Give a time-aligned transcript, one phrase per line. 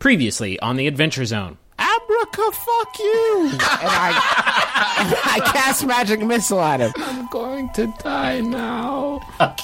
[0.00, 1.58] Previously on the Adventure Zone.
[1.78, 3.50] Abraca, fuck you!
[3.52, 6.92] and I, I cast magic missile at him.
[6.96, 9.20] I'm going to die now.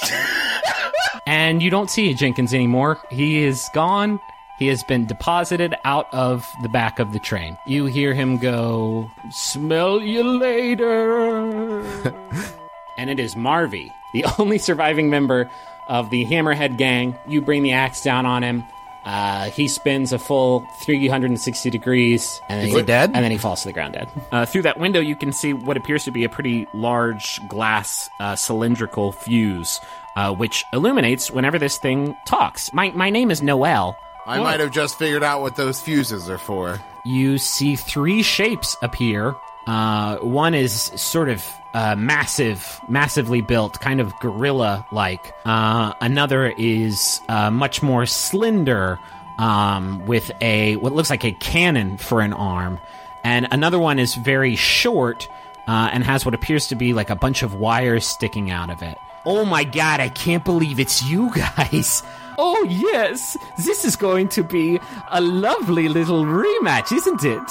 [1.28, 3.00] And you don't see Jenkins anymore.
[3.10, 4.20] He is gone.
[4.60, 7.58] He has been deposited out of the back of the train.
[7.66, 11.80] You hear him go, Smell you later.
[12.96, 15.50] and it is Marvy, the only surviving member
[15.88, 17.18] of the Hammerhead gang.
[17.27, 18.62] You bring the axe down on him.
[19.06, 22.41] Uh, he spins a full 360 degrees.
[22.48, 23.12] And then Is he dead?
[23.14, 24.09] And then he falls to the ground dead.
[24.33, 28.11] Uh, through that window, you can see what appears to be a pretty large glass
[28.19, 29.80] uh, cylindrical fuse,
[30.16, 32.73] uh, which illuminates whenever this thing talks.
[32.73, 33.97] My, my name is Noelle.
[34.27, 36.80] I might have just figured out what those fuses are for.
[37.05, 39.36] You see three shapes appear.
[39.66, 41.45] Uh, one is sort of
[41.75, 45.34] uh, massive, massively built, kind of gorilla like.
[45.45, 48.98] Uh, another is uh, much more slender,
[49.39, 52.79] um, with a what looks like a cannon for an arm.
[53.25, 55.28] And another one is very short
[55.67, 58.83] uh, and has what appears to be like a bunch of wires sticking out of
[58.83, 58.97] it.
[59.25, 62.03] Oh my god, I can't believe it's you guys!
[62.39, 64.78] Oh, yes, this is going to be
[65.11, 67.50] a lovely little rematch, isn't it?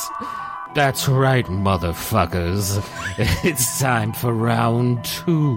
[0.75, 2.83] That's right, motherfuckers.
[3.45, 5.55] It's time for round two.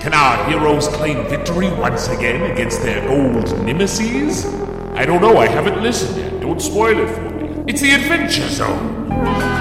[0.00, 4.44] Can our heroes claim victory once again against their old nemesis?
[4.92, 6.40] I don't know, I haven't listened yet.
[6.42, 7.64] Don't spoil it for me.
[7.68, 9.59] It's the Adventure Zone.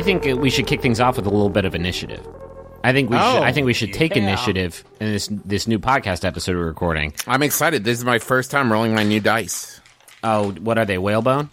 [0.00, 2.26] I think uh, we should kick things off with a little bit of initiative.
[2.82, 3.22] I think we should.
[3.22, 4.22] Oh, I think we should take yeah.
[4.22, 7.12] initiative in this this new podcast episode we're recording.
[7.26, 7.84] I'm excited.
[7.84, 9.78] This is my first time rolling my new dice.
[10.24, 10.96] Oh, what are they?
[10.96, 11.50] Whalebone?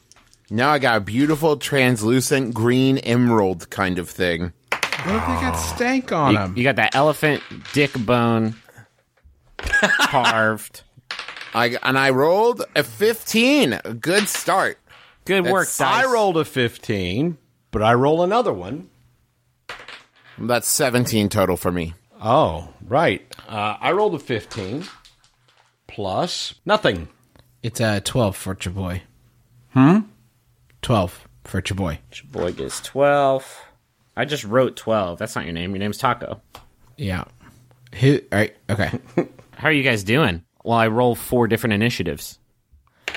[0.50, 4.54] Now I got a beautiful translucent green emerald kind of thing.
[4.72, 6.54] What if they got stank on You, them?
[6.56, 7.44] you got that elephant
[7.74, 8.56] dick bone
[10.00, 10.84] carved.
[11.54, 13.82] I and I rolled a 15.
[13.84, 14.80] A good start.
[15.26, 15.82] Good work, dice.
[15.82, 17.38] I rolled a 15,
[17.72, 18.90] but I roll another one.
[20.38, 21.94] That's 17 total for me.
[22.22, 23.22] Oh, right.
[23.48, 24.86] Uh, I rolled a 15
[25.88, 27.08] plus nothing.
[27.64, 29.02] It's a 12 for Chaboy.
[29.74, 30.00] Hmm?
[30.82, 31.98] 12 for Chaboy.
[32.32, 33.46] Boy gets twelve.
[34.16, 35.18] I just wrote twelve.
[35.18, 35.72] That's not your name.
[35.72, 36.42] Your name's Taako.
[36.98, 37.24] Yeah.
[38.00, 38.20] Who?
[38.32, 38.56] All right.
[38.70, 38.92] Okay.
[39.56, 40.44] How are you guys doing?
[40.64, 42.38] Well, I roll four different initiatives.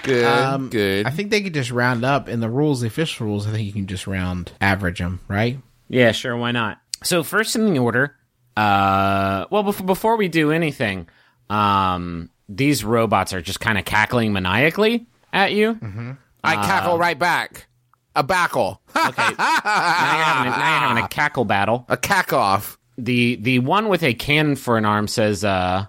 [0.02, 0.24] Good.
[0.24, 1.06] Um, good.
[1.06, 3.46] I think they could just round up in the rules, the official rules.
[3.46, 5.58] I think you can just round average them, right?
[5.88, 6.36] Yeah, sure.
[6.36, 6.78] Why not?
[7.02, 8.16] So first in the order,
[8.56, 11.08] uh, well, before, before we do anything,
[11.48, 15.78] um, these robots are just kind of cackling maniacally at you.
[16.42, 17.66] I cackle right back.
[18.16, 18.80] A backle.
[18.96, 21.84] Okay, now you're, having a, now you're having a cackle battle.
[21.88, 22.76] a cack off.
[22.98, 25.86] The the one with a cannon for an arm says, uh,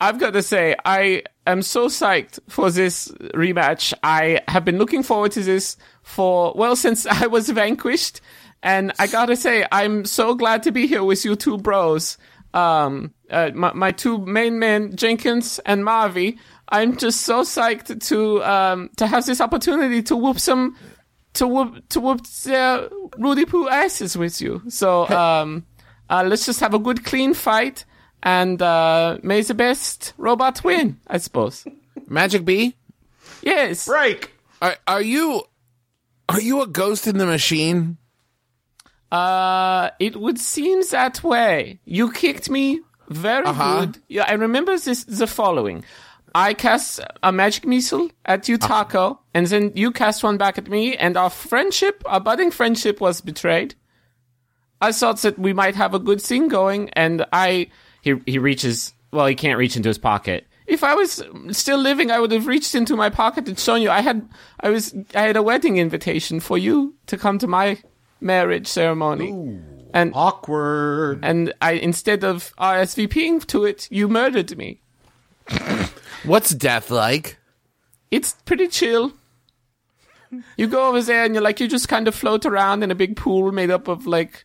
[0.00, 3.92] "I've got to say, I am so psyched for this rematch.
[4.02, 8.20] I have been looking forward to this for well since I was vanquished,
[8.62, 12.18] and I gotta say, I'm so glad to be here with you two bros.
[12.54, 16.38] Um, uh, my, my two main men, Jenkins and Marvy.
[16.68, 20.76] I'm just so psyched to um to have this opportunity to whoop some."
[21.36, 24.60] To whoop to whoop their Rudy Poo asses with you.
[24.68, 25.64] So um,
[26.10, 27.86] uh, let's just have a good, clean fight,
[28.22, 30.98] and uh, may the best robot win.
[31.06, 31.64] I suppose.
[32.08, 32.76] Magic B,
[33.42, 33.86] Yes.
[33.86, 34.30] Break.
[34.60, 35.42] are, are you
[36.28, 37.96] are you a ghost in the machine?
[39.10, 41.80] Uh, it would seem that way.
[41.84, 43.80] You kicked me very Uh-huh.
[43.86, 43.98] good.
[44.08, 45.84] Yeah, I remember this the following.
[46.34, 50.66] I cast a magic missile at you, Taako, and then you cast one back at
[50.68, 53.74] me, and our friendship, our budding friendship, was betrayed.
[54.80, 57.68] I thought that we might have a good thing going, and I
[58.02, 60.46] he he reaches well, he can't reach into his pocket.
[60.66, 63.90] If I was still living, I would have reached into my pocket and shown you.
[63.90, 64.28] I had
[64.60, 67.78] I was I had a wedding invitation for you to come to my
[68.20, 69.60] marriage ceremony, Ooh,
[69.94, 71.20] and Awkward.
[71.24, 74.80] and I instead of RSVPing to it, you murdered me.
[76.24, 77.38] What's death like?
[78.10, 79.12] It's pretty chill.
[80.56, 82.94] You go over there and you're like you just kind of float around in a
[82.94, 84.44] big pool made up of like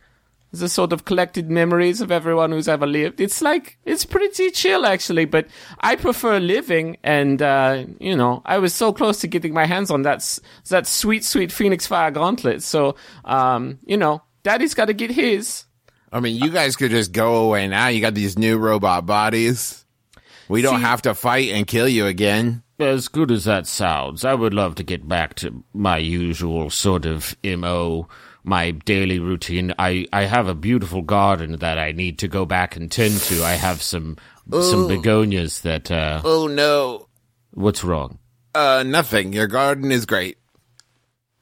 [0.58, 3.22] It's a sort of collected memories of everyone who's ever lived.
[3.22, 5.48] It's like it's pretty chill actually, but
[5.82, 6.98] I prefer living.
[7.04, 10.40] And uh, you know, I was so close to getting my hands on that
[10.70, 12.64] that sweet, sweet Phoenix Fire Gauntlet.
[12.64, 15.66] So, um, you know, Daddy's got to get his.
[16.12, 17.90] I mean, you guys could just go away now.
[17.90, 19.86] You got these new robot bodies.
[20.50, 22.64] We don't See- have to fight and kill you again.
[22.80, 27.06] As good as that sounds, I would love to get back to my usual sort
[27.06, 28.08] of MO,
[28.48, 29.74] my daily routine.
[29.78, 33.44] I, I have a beautiful garden that I need to go back and tend to.
[33.44, 34.18] I have some
[34.62, 37.08] some begonias that uh Oh no.
[37.52, 38.20] what's wrong?
[38.56, 39.34] Uh, nothing.
[39.34, 40.38] Your garden is great.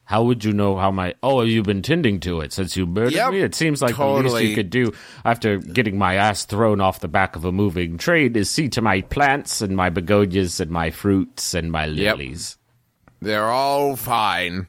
[0.08, 3.14] How would you know how my Oh, you've been tending to it since you murdered
[3.14, 3.42] Yep, me?
[3.42, 4.92] It seems like the least you could do
[5.24, 8.82] after getting my ass thrown off the back of a moving train is see to
[8.82, 12.18] my plants and my begonias and my fruits and my Yep.
[12.18, 12.58] lilies.
[13.22, 14.68] They're all fine.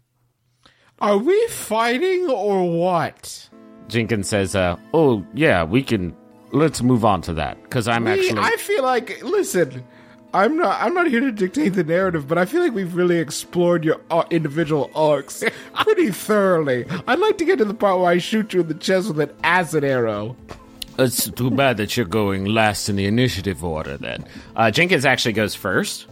[1.00, 3.48] Are we fighting or what?
[3.88, 6.16] Jenkins says, uh, "Oh yeah, we can.
[6.52, 8.40] Let's move on to that because I'm We- actually.
[8.40, 9.84] I feel like listen.
[10.34, 10.82] I'm not.
[10.82, 14.00] I'm not here to dictate the narrative, but I feel like we've really explored your
[14.10, 15.43] uh, individual arcs
[15.75, 16.84] pretty thoroughly.
[17.06, 19.20] I'd like to get to the part where I shoot you in the chest with
[19.20, 20.37] an acid arrow.
[20.99, 23.96] it's too bad that you're going last in the initiative order.
[23.96, 24.26] Then
[24.56, 26.06] uh, Jenkins actually goes first.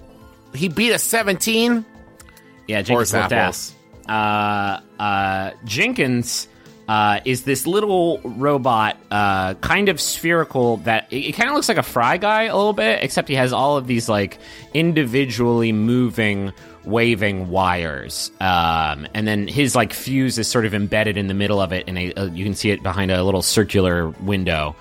[0.55, 1.85] He beat a 17.
[2.69, 3.73] Yeah, Jenkins Horse looked apples.
[3.73, 3.75] ass.
[4.09, 6.49] Uh, uh, Jenkins
[6.89, 10.79] uh, is this little robot, uh, kind of spherical.
[10.79, 13.35] That it, it kind of looks like a fry guy a little bit, except he
[13.35, 14.39] has all of these like
[14.75, 16.53] individually moving,
[16.85, 18.31] waving wires.
[18.41, 21.85] Um, and then his like fuse is sort of embedded in the middle of it,
[21.89, 24.77] and uh, you can see it behind a little circular window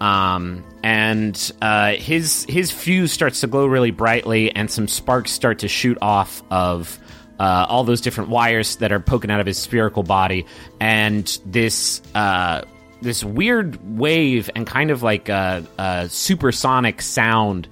[0.00, 5.60] um, and uh, his his fuse starts to glow really brightly, and some sparks start
[5.60, 6.98] to shoot off of
[7.38, 10.46] uh, all those different wires that are poking out of his spherical body,
[10.80, 12.62] and this uh,
[13.02, 17.68] this weird wave and kind of like a, a supersonic sound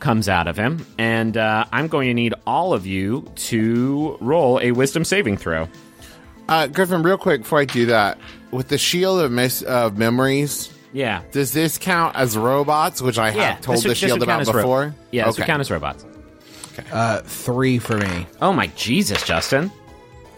[0.00, 4.60] comes out of him, and uh, I'm going to need all of you to roll
[4.60, 5.68] a Wisdom saving throw.
[6.48, 8.18] Uh, Griffin, real quick before I do that,
[8.52, 11.22] with the shield of, mis- of memories, Yeah.
[11.32, 14.46] does this count as robots, which I have told this the shield would about as
[14.48, 14.94] ro- before?
[15.10, 16.06] yeah, this would count as robots.
[16.92, 18.26] Uh, three for me.
[18.40, 19.70] Oh my Jesus, Justin!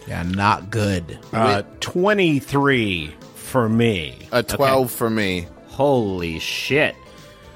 [0.06, 1.18] Yeah, not good.
[1.32, 4.18] Uh, 23 for me.
[4.32, 5.46] A 12 for me.
[5.68, 6.96] Holy shit.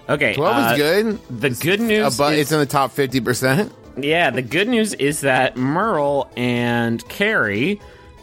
[0.08, 0.34] Okay.
[0.34, 1.40] 12 uh, is good.
[1.40, 3.70] The good news But is, it's in the top 50%.
[3.96, 7.80] yeah, the good news is that Merle and Carey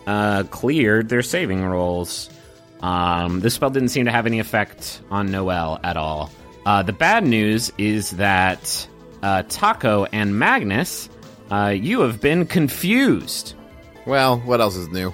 [0.08, 2.30] uh, cleared their saving rolls.
[2.82, 6.32] Um, this spell didn't seem to have any effect on Noelle at all.
[6.66, 8.88] Uh, the bad news is that
[9.22, 11.10] uh, Taako and Magnus,
[11.52, 13.54] uh, you have been confused.
[14.06, 15.14] Well, what else is new?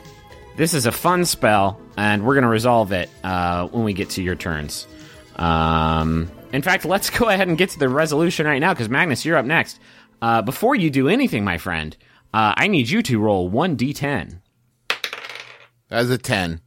[0.55, 4.09] This is a fun spell, and we're going to resolve it uh, when we get
[4.11, 4.87] to your turns.
[5.35, 9.25] Um, in fact, let's go ahead and get to the resolution right now, because Magnus,
[9.25, 9.79] you're up next.
[10.21, 11.95] Uh, before you do anything, my friend,
[12.33, 14.39] uh, I need you to roll 1d10.
[15.89, 16.61] As a 10.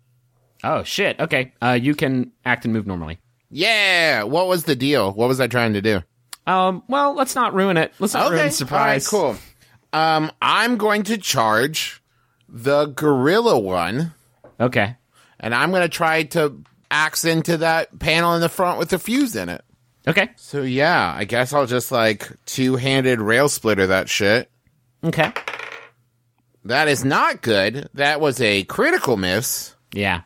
[0.63, 1.19] Oh, shit.
[1.19, 1.53] Okay.
[1.61, 3.19] Uh, you can act and move normally.
[3.51, 4.23] Yeah.
[4.25, 5.13] What was the deal?
[5.13, 6.03] What was I trying to do?
[6.47, 7.93] Um, well, let's not ruin it.
[7.99, 9.13] Let's not ruin the surprise.
[9.13, 9.35] All right,
[9.93, 9.99] cool.
[9.99, 12.03] Um, I'm going to charge
[12.49, 14.13] the gorilla one,
[14.59, 14.97] Okay.
[15.39, 18.99] and I'm going to try to axe into that panel in the front with the
[18.99, 19.63] fuse in it.
[20.09, 20.31] Okay.
[20.37, 24.51] So yeah, I guess I'll just like two-handed rail splitter that shit.
[25.05, 25.33] Okay.
[26.65, 27.89] That is not good.
[27.95, 29.75] That was a critical miss.
[29.93, 30.23] Yeah.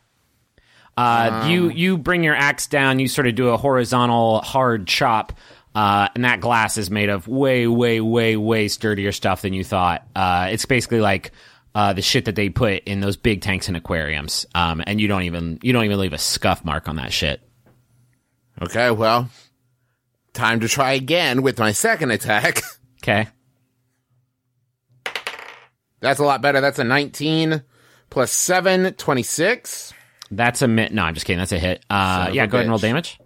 [0.97, 2.99] Uh, you you bring your axe down.
[3.01, 5.33] You sort of do a horizontal hard chop,
[5.75, 9.65] uh, and that glass is made of way, way, way, way sturdier stuff than you
[9.65, 10.07] thought.
[10.15, 11.33] Uh, it's basically like
[11.75, 15.09] uh, the shit that they put in those big tanks and aquariums, um, and you
[15.09, 17.41] don't even you don't even leave a scuff mark on that shit.
[18.63, 19.29] Okay, well,
[20.33, 22.63] time to try again with my second attack.
[23.07, 23.29] Okay.
[26.01, 26.63] That's a lot better.
[26.63, 27.63] That's a 19
[28.09, 29.93] plus 7, 26.
[30.31, 30.93] That's a mit.
[30.95, 31.39] No, I'm just kidding.
[31.39, 31.85] That's a hit.
[31.91, 33.19] Uh, yeah, go ahead and roll damage.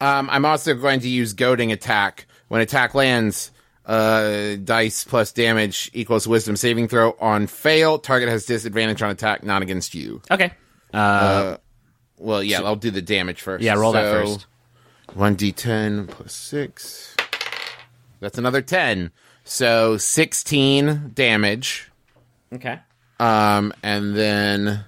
[0.00, 2.26] Um, I'm also going to use goading attack.
[2.48, 3.50] When attack lands,
[3.86, 7.16] uh, dice plus damage equals wisdom saving throw.
[7.20, 10.20] On fail, target has disadvantage on attack, not against you.
[10.30, 10.52] Okay.
[10.92, 11.56] Uh,
[12.18, 13.62] Well, yeah, I'll do the damage first.
[13.64, 14.46] yeah, roll that first.
[15.16, 17.16] 1d10 plus 6.
[18.20, 19.10] That's another 10.
[19.44, 21.90] So 16 damage.
[22.52, 22.80] Okay.
[23.20, 24.84] Um, and then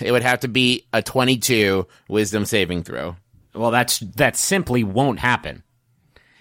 [0.00, 3.16] it would have to be a 22 wisdom saving throw.
[3.54, 5.62] Well, that's that simply won't happen.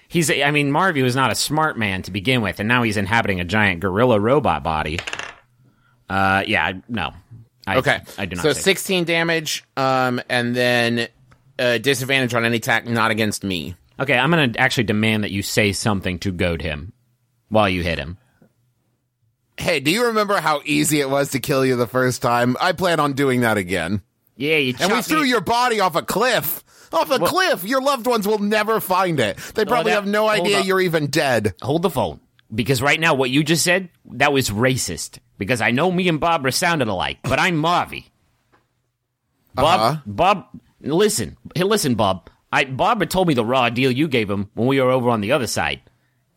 [0.07, 2.97] He's, I mean, Marvy was not a smart man to begin with, and now he's
[2.97, 4.99] inhabiting a giant gorilla robot body.
[6.09, 7.11] Uh, yeah, no.
[7.67, 7.99] I, Okay.
[8.17, 8.43] I do not.
[8.43, 8.63] So save.
[8.63, 11.07] 16 damage, um, and then
[11.57, 13.75] uh, disadvantage on any attack not against me.
[13.99, 16.93] Okay, I'm going to actually demand that you say something to goad him
[17.49, 18.17] while you hit him.
[19.57, 22.57] Hey, do you remember how easy it was to kill you the first time?
[22.59, 24.01] I plan on doing that again.
[24.35, 26.63] Yeah, you And we threw me- your body off a cliff.
[26.91, 27.63] Off a cliff.
[27.63, 29.37] Your loved ones will never find it.
[29.55, 31.53] They probably that- have no idea you're even dead.
[31.61, 32.19] Hold the phone.
[32.53, 35.19] Because right now, what you just said, that was racist.
[35.37, 38.05] Because I know me and Barbara sounded alike, but I'm Marvy.
[39.53, 40.01] Bob, Uh-huh.
[40.05, 40.45] Bob,
[40.81, 42.29] listen, hey, listen, Bob.
[42.51, 45.21] I Barbara told me the raw deal you gave him when we were over on
[45.21, 45.81] the other side,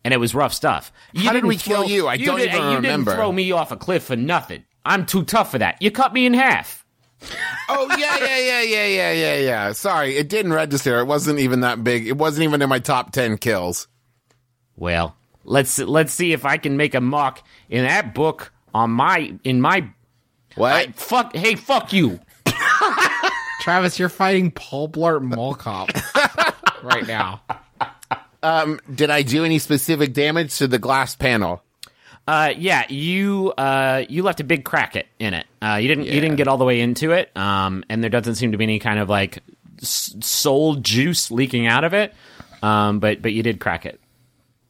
[0.03, 0.91] and it was rough stuff.
[1.13, 2.07] You How did didn't we kill you?
[2.07, 2.89] I don't did- even you remember.
[2.89, 4.63] You didn't throw me off a cliff for nothing.
[4.85, 5.81] I'm too tough for that.
[5.81, 6.85] You cut me in half.
[7.67, 9.71] Oh yeah, yeah, yeah, yeah, yeah, yeah, yeah.
[9.73, 10.99] Sorry, it didn't register.
[10.99, 12.07] It wasn't even that big.
[12.07, 13.89] It wasn't even in my top ten kills.
[14.77, 19.33] Well, let's let's see if I can make a mark in that book on my
[19.43, 19.89] in my
[20.55, 20.71] What?
[20.73, 21.35] I, fuck.
[21.35, 22.21] Hey, fuck you.
[23.61, 25.89] Travis, you're fighting Paul Blart Mall Cop
[26.83, 27.41] right now.
[28.41, 31.63] Did I do any specific damage to the glass panel?
[32.27, 35.47] Uh, yeah, you uh, you left a big crack it in it.
[35.61, 37.35] Uh, you didn't you didn't get all the way into it.
[37.35, 39.39] Um, and there doesn't seem to be any kind of like
[39.81, 42.13] s- soul juice leaking out of it.
[42.61, 43.99] Um, but but you did crack it.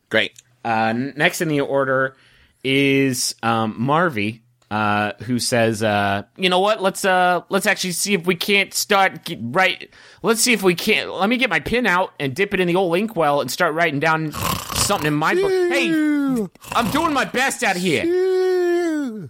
[0.09, 0.41] Great.
[0.63, 2.15] Uh, next in the order
[2.63, 4.39] is um, Marvy,
[4.71, 6.81] uh, who says, uh, "You know what?
[6.81, 9.89] Let's uh, let's actually see if we can't start right.
[10.21, 11.11] Let's see if we can't.
[11.11, 13.73] Let me get my pen out and dip it in the old inkwell and start
[13.73, 14.31] writing down
[14.75, 15.49] something in my book.
[15.51, 15.89] Hey,
[16.73, 19.27] I'm doing my best out here."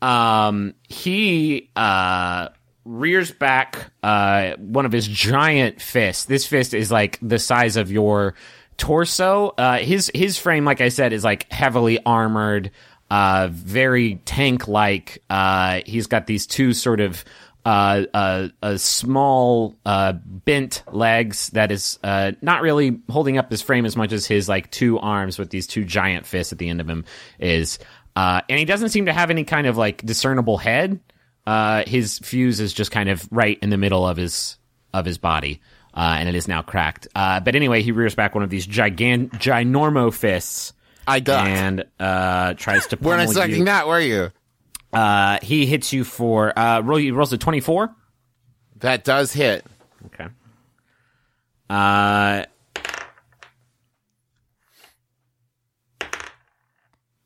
[0.00, 2.48] Um, he uh
[2.84, 6.24] rears back uh one of his giant fists.
[6.24, 8.34] This fist is like the size of your
[8.76, 9.50] torso.
[9.56, 12.72] Uh his his frame like I said is like heavily armored,
[13.12, 15.22] uh very tank like.
[15.28, 17.24] Uh he's got these two sort of
[17.64, 23.62] uh, uh, a small uh, bent legs that is uh, not really holding up his
[23.62, 26.68] frame as much as his like two arms with these two giant fists at the
[26.68, 27.04] end of him
[27.38, 27.78] is.
[28.14, 31.00] Uh, and he doesn't seem to have any kind of like discernible head.
[31.46, 34.58] Uh, his fuse is just kind of right in the middle of his
[34.92, 35.60] of his body,
[35.94, 37.08] uh, and it is now cracked.
[37.14, 40.72] Uh, but anyway, he rears back one of these gigant ginormo fists.
[41.06, 41.48] I ducked.
[41.48, 42.96] and uh, tries to.
[43.00, 43.64] We're not expecting you.
[43.66, 44.30] that, were you?
[44.92, 46.98] Uh, he hits you for uh, roll.
[46.98, 47.94] He rolls a twenty four.
[48.76, 49.64] That does hit.
[50.06, 50.26] Okay.
[51.70, 52.44] Uh,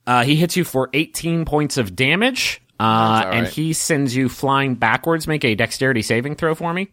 [0.07, 2.63] uh, he hits you for 18 points of damage.
[2.79, 3.53] Uh, That's and right.
[3.53, 5.27] he sends you flying backwards.
[5.27, 6.89] Make a dexterity saving throw for me.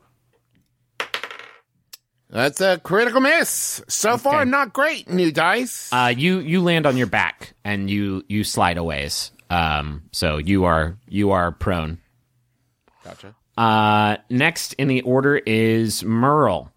[2.34, 3.84] That's a critical miss.
[3.88, 5.08] So far, not great.
[5.08, 5.94] New dice.
[5.94, 9.32] Uh, you you land on your back and you you slide a ways.
[9.52, 12.00] Um, so you are you are prone.
[13.04, 13.36] Gotcha.
[13.56, 16.72] Uh, next in the order is Merle.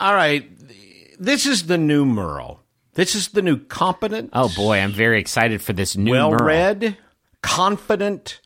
[0.00, 0.50] All right.
[1.20, 2.60] This is the new Merle.
[2.94, 6.44] This is the new competent, Oh boy, I'm very excited for this new well Merle.
[6.44, 6.96] read,
[7.42, 8.40] confident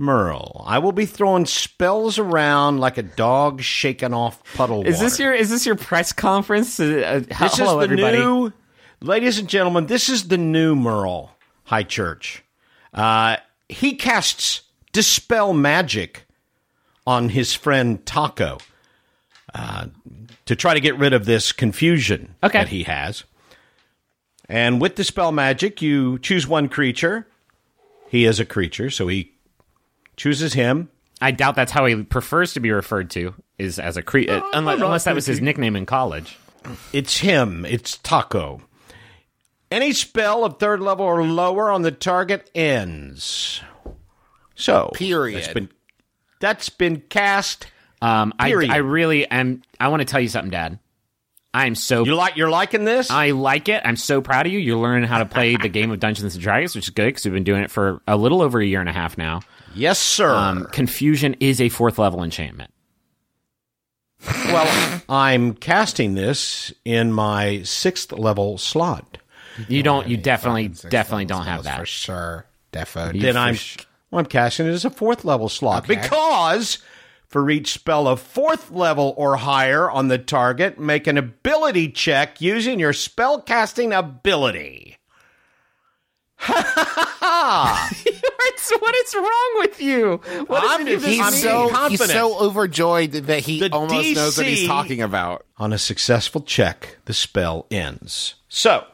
[0.00, 0.64] Merle.
[0.66, 5.04] I will be throwing spells around like a dog shaking off puddle Is water.
[5.04, 6.80] this your is this your press conference?
[6.80, 8.18] Uh, uh, This hello, is the everybody.
[8.18, 8.52] new,
[9.02, 9.86] ladies and gentlemen.
[9.86, 11.36] This is the new Merle
[11.68, 12.40] Highchurch.
[12.94, 13.36] Uh,
[13.68, 16.24] he casts dispel magic
[17.06, 18.60] on his friend Taako
[19.54, 19.86] uh,
[20.46, 22.58] to try to get rid of this confusion Okay.
[22.58, 23.24] that he has.
[24.48, 27.28] And with dispel magic, you choose one creature.
[28.08, 29.32] He is a creature, so he
[30.20, 30.90] chooses him.
[31.22, 34.42] I doubt that's how he prefers to be referred to is as a cre- uh,
[34.52, 36.36] unless, unless that was his nickname in college.
[36.92, 37.64] It's him.
[37.64, 38.60] It's Taako.
[39.70, 43.62] Any spell of third level or lower on the target ends.
[44.54, 45.42] So, Period.
[45.42, 45.68] That's been,
[46.38, 47.66] that's been cast.
[48.02, 48.70] Um, I, Period.
[48.70, 49.62] I really am.
[49.78, 50.78] I want to tell you something, Dad.
[51.54, 52.36] I'm so You like?
[52.36, 53.10] You're liking this?
[53.10, 53.82] I like it.
[53.86, 54.58] I'm so proud of you.
[54.58, 57.24] You're learning how to play the game of Dungeons and Dragons, which is good because
[57.24, 59.40] we've been doing it for a little over a year and a half now.
[59.74, 60.34] Yes, sir.
[60.34, 62.72] Um, confusion is a fourth level enchantment.
[64.26, 69.18] well, I'm casting this in my sixth level slot.
[69.68, 70.08] You don't.
[70.08, 72.46] You definitely, definitely don't have that for sure.
[72.72, 73.18] Defo.
[73.18, 73.56] Then I'm
[74.10, 76.78] well, I'm casting it as a fourth level slot because
[77.26, 82.40] for each spell of fourth level or higher on the target, make an ability check
[82.40, 84.96] using your spell casting ability.
[87.30, 90.20] What's, what is wrong with you?
[90.46, 91.42] What I'm- does he's I'm He's mean?
[91.42, 92.00] being so confident.
[92.10, 95.46] he's so overjoyed that he The almost knows what he's talking about.
[95.58, 98.34] On a successful check, the spell ends.
[98.48, 98.84] So,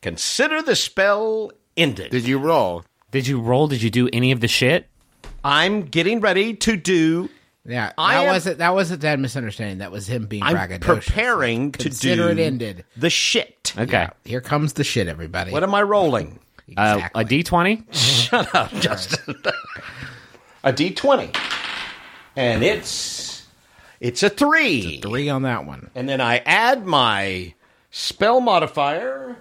[0.00, 2.10] consider the spell ended.
[2.10, 2.84] Did you roll?
[3.10, 3.68] Did you roll?
[3.68, 4.88] Did you do any of the shit?
[5.44, 7.28] I'm getting ready to do.
[7.64, 9.78] Yeah, that I am- wasn't that wasn't that misunderstanding.
[9.78, 10.80] That was him being I'm braggadocious.
[11.06, 12.84] preparing Like, to consider do it ended.
[12.96, 13.72] the shit.
[13.78, 13.92] Okay.
[13.92, 15.52] Yeah, here comes the shit, everybody.
[15.52, 16.40] What am I rolling?
[16.76, 17.20] Uh, exactly.
[17.20, 17.82] a D twenty.
[18.80, 19.34] Justin.
[20.64, 21.36] a D20,
[22.36, 23.46] and it's
[24.00, 25.00] it's a three.
[25.00, 25.90] Three on that one.
[25.94, 27.54] And then I add my
[27.90, 29.36] spell modifier,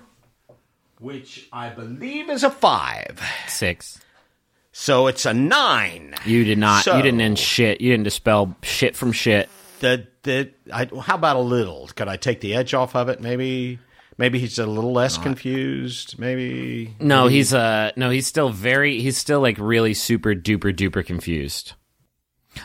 [0.99, 3.21] which I believe is a five.
[3.47, 3.99] Six.
[4.73, 6.15] So it's a nine.
[6.25, 6.83] You did not.
[6.83, 7.81] So- you didn't end shit.
[7.81, 9.49] You didn't dispel shit from shit.
[9.79, 11.89] The the I, how about a little?
[11.95, 13.19] Could I take the edge off of it?
[13.21, 13.79] Maybe
[14.21, 16.17] maybe he's a little less confused.
[16.19, 19.01] Maybe No, he's uh no, he's still very.
[19.01, 21.73] He's still like really super duper duper confused.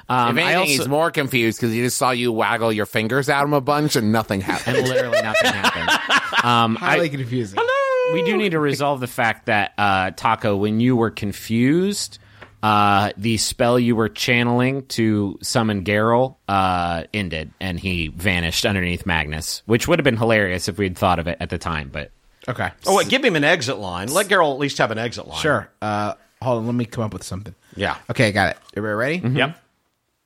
[0.08, 2.86] Um, If I anything, also, he's more confused because he just saw you waggle your
[2.86, 4.76] fingers at him a bunch and nothing happened.
[4.76, 6.44] and literally nothing happened.
[6.44, 7.58] Um, I, Highly confusing.
[7.60, 12.18] Hello We do need to resolve the fact that uh, Taako, when you were confused,
[12.62, 19.06] uh, the spell you were channeling to summon Geralt uh, ended, and he vanished underneath
[19.06, 21.90] Magnus, which would have been hilarious if we'd thought of it at the time.
[21.92, 22.10] But
[22.48, 22.70] Okay.
[22.86, 24.08] Oh, wait, give him an exit line.
[24.08, 25.40] Let Geralt at least have an exit line.
[25.40, 25.68] Sure.
[25.82, 26.66] Uh, hold on.
[26.66, 27.54] Let me come up with something.
[27.74, 27.96] Yeah.
[28.08, 28.58] Okay, I got it.
[28.76, 29.36] Everybody ready?
[29.36, 29.60] Yep.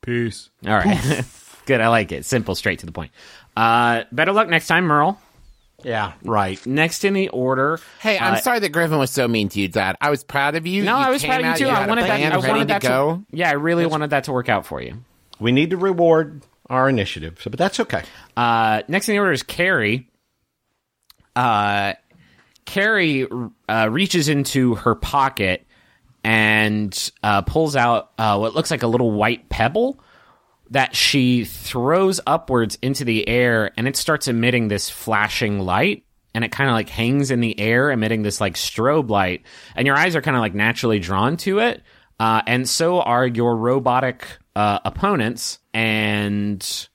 [0.02, 0.50] Peace.
[0.66, 1.22] all right,
[1.66, 1.80] good.
[1.80, 2.24] I like it.
[2.24, 3.10] Simple, straight to the point.
[3.56, 5.20] Uh, better luck next time, Merle.
[5.82, 6.12] Yeah.
[6.24, 6.64] Right.
[6.66, 7.80] Next in the order.
[8.00, 9.96] Hey, I'm uh, sorry that Griffin was so mean to you, Dad.
[10.00, 10.84] I was proud of you.
[10.84, 11.66] No, You I was proud of you out, too.
[11.66, 12.32] had I a wanted that.
[12.32, 13.24] I wanted that to go.
[13.30, 15.02] Yeah, I really wanted that to work out for you.
[15.38, 18.02] We need to reward our initiative, so, but that's okay.
[18.36, 20.08] Uh, next in the order is Carey.
[21.34, 21.94] Uh,
[22.66, 23.26] Carey
[23.68, 25.66] uh, reaches into her pocket
[26.22, 29.98] and uh, pulls out uh, what looks like a little white pebble
[30.70, 36.04] that she throws upwards into the air, and it starts emitting this flashing light.
[36.32, 39.42] And it kind of like hangs in the air, emitting this like strobe light,
[39.74, 41.82] and your eyes are kind of like naturally drawn to it.
[42.20, 45.58] Uh, and so are your robotic uh, opponents.
[45.74, 46.88] And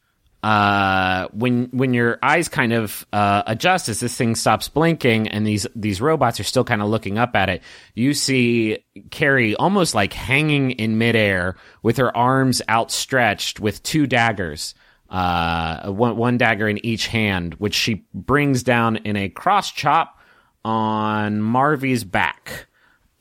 [0.45, 5.45] uh, when when your eyes kind of uh, adjust as this thing stops blinking and
[5.45, 7.63] these these robots are still kind of looking up at it,
[7.95, 8.77] you see
[9.09, 14.75] Carey almost like hanging in midair with her arms outstretched with two daggers,
[15.09, 20.19] uh, one one dagger in each hand, which she brings down in a cross chop
[20.63, 22.67] on Marvy's back,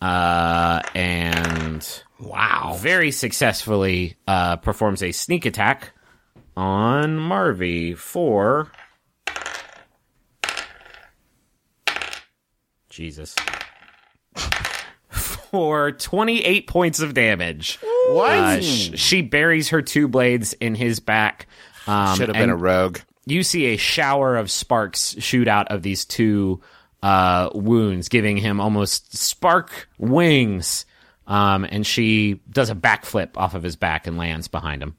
[0.03, 5.94] uh, and wow, very successfully uh, performs a sneak attack
[6.57, 8.71] on Marvy for
[12.89, 13.35] Jesus.
[15.11, 17.79] For 28 points of damage.
[18.09, 18.63] What?
[18.65, 21.47] she buries her two blades in his back.
[21.87, 22.99] Um, Should have been a rogue.
[23.27, 26.61] You see a shower of sparks shoot out of these two
[27.03, 30.87] uh, wounds, giving him almost spark wings.
[31.27, 34.97] Um, and she does a backflip off of his back and lands behind him.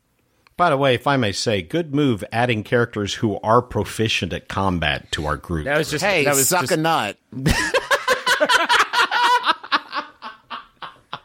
[0.58, 4.48] By the way, if I may say, good move adding characters who are proficient at
[4.48, 5.66] combat to our group.
[5.66, 7.18] That was just Hey, that was suck just, a nut.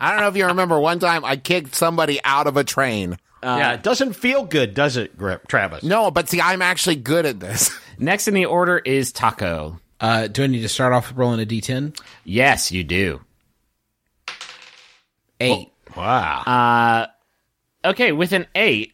[0.03, 3.19] I don't know if you remember one time I kicked somebody out of a train.
[3.43, 5.85] yeah, it doesn't feel good, does it, Gra- Travis?
[5.85, 7.71] No, but see, I'm actually good at this.
[7.99, 9.79] Next in the order is Taako.
[10.01, 11.97] Uh, do I need to start off rolling a d10?
[12.25, 13.21] Yes, you do.
[15.38, 15.71] Eight.
[15.97, 16.40] Wow.
[16.47, 17.07] Uh,
[17.83, 18.93] Okay, with an eight,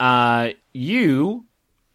[0.00, 1.44] uh, you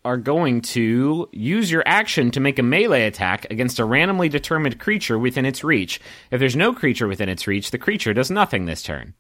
[0.06, 4.80] are going to use your action to make a melee attack against a randomly determined
[4.80, 6.02] creature within its reach.
[6.30, 9.14] If there's no creature within its reach, the creature does nothing this turn.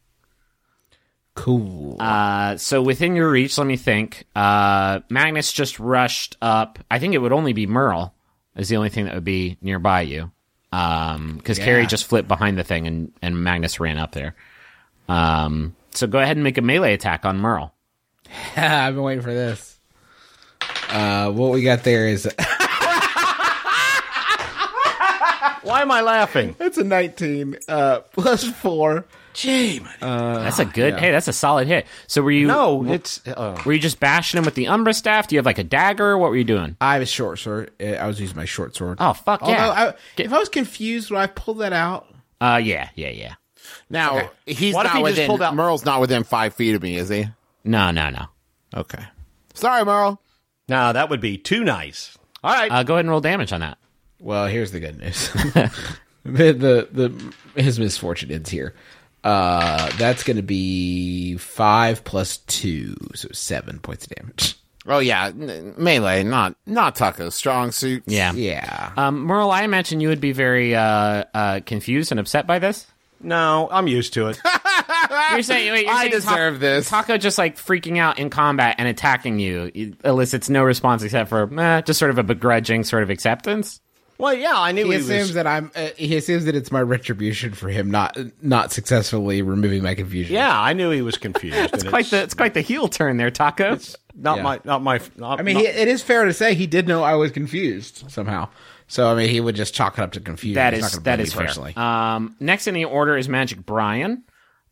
[1.36, 1.96] cool.
[2.00, 4.26] Uh, so within your reach, let me think.
[4.36, 6.80] Uh, Magnus just rushed up.
[6.91, 8.13] I think it would only be Merle
[8.56, 10.32] is the only thing that would be nearby you.
[10.72, 14.36] Um, because Carey just flipped behind the thing and, and Magnus ran up there.
[15.08, 17.72] Um, so go ahead and make a melee attack on Merle.
[18.56, 19.78] I've been waiting for this.
[20.89, 22.26] Uh, what we got there is
[25.63, 26.56] Why am I laughing?
[26.60, 29.06] it's a 19 uh, plus four.
[29.34, 31.00] Gee, That's a good.
[31.00, 31.88] Hey, that's a solid hit.
[32.06, 32.46] So were you?
[32.46, 33.26] no, it's.
[33.28, 35.28] Uh, Were you just bashing him with the Umbra staff?
[35.28, 36.15] Do you have like a dagger?
[36.19, 36.78] What were you doing?
[36.80, 37.72] I have a short sword.
[37.82, 38.98] Uh, I was using my short sword.
[39.02, 39.48] Oh fuck yeah!
[39.69, 43.34] Although I, if I was confused when I pulled that out, uh, yeah, yeah, yeah.
[43.89, 46.76] Now, he's What if not he just within, pulled out- Merle's not within five feet
[46.76, 47.26] of me, is he?
[47.63, 48.26] No, no, no.
[48.76, 49.04] Okay.
[49.54, 50.19] Sorry, Merle.
[50.67, 52.17] No, that would be too nice.
[52.43, 52.71] All right.
[52.71, 53.78] Uh, go ahead and roll damage on that.
[54.19, 55.30] well, here's the good news.
[56.23, 58.73] the, the the his misfortune ends here.
[59.23, 64.56] Uh, that's going to be five plus two, so seven points of damage.
[64.86, 68.04] Oh yeah, melee, not not Taako's strong suit.
[68.06, 68.34] Yeah.
[68.34, 68.91] Yeah.
[68.97, 72.86] Um, Merle, I imagine you would be very uh, uh, confused and upset by this.
[73.21, 74.41] no, I'm used to it.
[75.32, 76.89] You're saying wait, you're I saying Ta- deserve this.
[76.89, 81.30] Taako just like freaking out in combat and attacking you it elicits no response except
[81.30, 83.80] for eh, just sort of a begrudging sort of acceptance.
[84.19, 85.34] Well, yeah, I knew He he, assumes was.
[85.34, 85.71] that I'm.
[85.76, 90.36] Uh, he assumes that it's my retribution for him not not successfully removing my confusion.
[90.36, 91.58] Yeah, I knew he was confused.
[91.73, 93.95] It's quite the it's quite the heel turn there, Taako.
[94.15, 94.43] not Yeah.
[94.43, 94.99] my not my.
[95.17, 97.32] Not, I mean, not- he, it is fair to say he did know I was
[97.32, 98.49] confused somehow.
[98.88, 100.56] So I mean, he would just chalk it up to confusion.
[100.56, 101.47] That He's is not gonna that blame is me fair.
[101.47, 101.76] personally.
[101.76, 104.23] Um, next in the order is Magic Brian,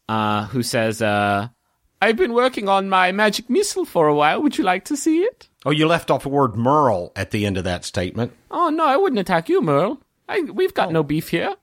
[0.09, 1.49] uh, who says, uh,
[2.01, 4.41] "I've been working on my magic missile for a while.
[4.41, 7.45] Would you like to see it?" oh, you left off the word Merle at the
[7.45, 8.33] end of that statement.
[8.49, 10.01] Oh no, I wouldn't attack you, Merle.
[10.27, 10.73] I, we've Oh.
[10.73, 11.55] got no beef here.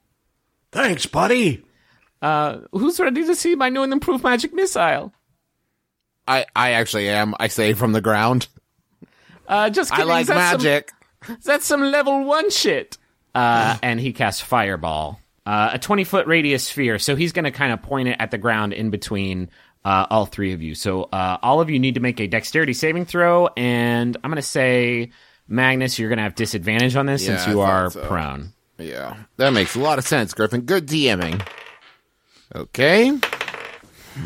[0.72, 1.64] Thanks, buddy.
[2.20, 5.12] Uh, who's ready to see my new and improved magic missile?
[6.26, 7.34] I, I actually am.
[7.40, 8.48] I say from the ground.
[9.46, 10.08] Uh, just I kidding.
[10.10, 10.92] like that's some- magic.
[11.44, 12.98] That's some level one shit.
[13.34, 16.98] Uh, and he casts Fireball, uh, a 20 foot radius sphere.
[16.98, 19.48] So he's going to kind of point it at the ground in between
[19.84, 20.74] uh, all three of you.
[20.74, 23.48] So uh, all of you need to make a dexterity saving throw.
[23.56, 25.10] And I'm going to say,
[25.46, 28.04] Magnus, you're going to have disadvantage on this Yeah, since you are so.
[28.04, 28.52] prone.
[28.76, 30.60] Yeah, that makes a lot of sense, Griffin.
[30.62, 31.40] Good DMing.
[32.54, 33.18] Okay.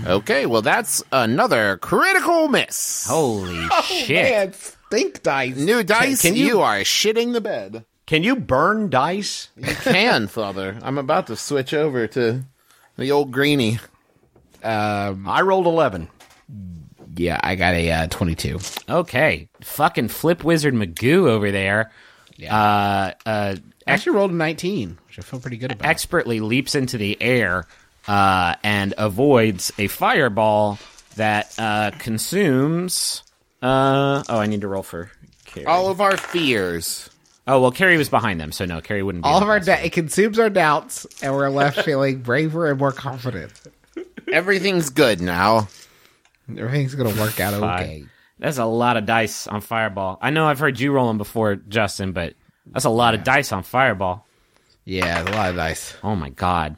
[0.06, 3.06] Okay, well, that's another critical miss.
[3.08, 4.30] Holy shit.
[4.30, 5.56] Man, stink dice.
[5.56, 7.84] New dice, can you, you- are shitting the bed.
[8.12, 9.48] Can you burn dice?
[9.56, 10.76] You can, Father.
[10.82, 12.44] I'm about to switch over to
[12.98, 13.78] the old greenie.
[14.62, 16.08] I rolled eleven.
[17.16, 18.58] Yeah, I got a uh, twenty-two.
[18.86, 19.48] Okay.
[19.62, 21.90] Fucking Flip Wizard Magoo over there.
[22.38, 25.88] Uh, uh, I actually rolled a nineteen, which I feel pretty good about.
[25.88, 27.64] expertly leaps into the air
[28.06, 30.78] uh, and avoids a fireball
[31.16, 33.22] that uh, consumes.
[33.62, 35.10] Uh, oh, I need to roll for
[35.46, 35.64] Carey.
[35.64, 37.08] All of our fears.
[37.46, 39.24] Oh well, Carey was behind them, so no, Carey wouldn't.
[39.24, 39.66] Be All of our this.
[39.66, 43.52] da- it consumes our doubts, and we're left feeling braver and more confident.
[44.32, 45.68] Everything's good now.
[46.48, 48.04] Everything's gonna work out okay.
[48.38, 50.18] That's a lot of dice on fireball.
[50.20, 52.34] I know I've heard you roll them before, Justin, but
[52.66, 54.26] that's a lot of dice on fireball.
[54.84, 55.94] Yeah, a lot of dice.
[56.02, 56.76] Oh my god.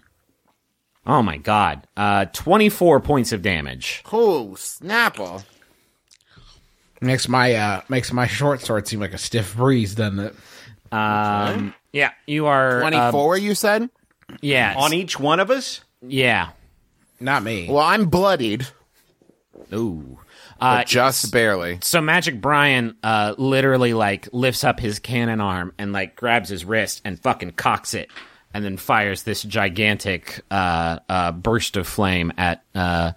[1.06, 1.86] Oh my god.
[1.96, 4.02] Uh, twenty-four points of damage.
[4.12, 5.44] Oh, Snapple.
[7.00, 10.34] Makes my uh makes my short sword seem like a stiff breeze, doesn't it?
[10.94, 13.88] Um, yeah, you are uh, 24, you said?
[14.40, 15.80] yeah, On each one of us?
[16.06, 16.50] yeah.
[17.20, 17.68] Not me.
[17.70, 18.66] Well, I'm bloodied,
[19.72, 20.18] Ooh.
[20.60, 21.78] but just barely.
[21.80, 26.64] So Magic Brian uh, literally like lifts up his cannon arm and like grabs his
[26.64, 28.10] wrist and fucking cocks it,
[28.52, 33.12] and then fires this gigantic uh, uh, burst of flame at uh,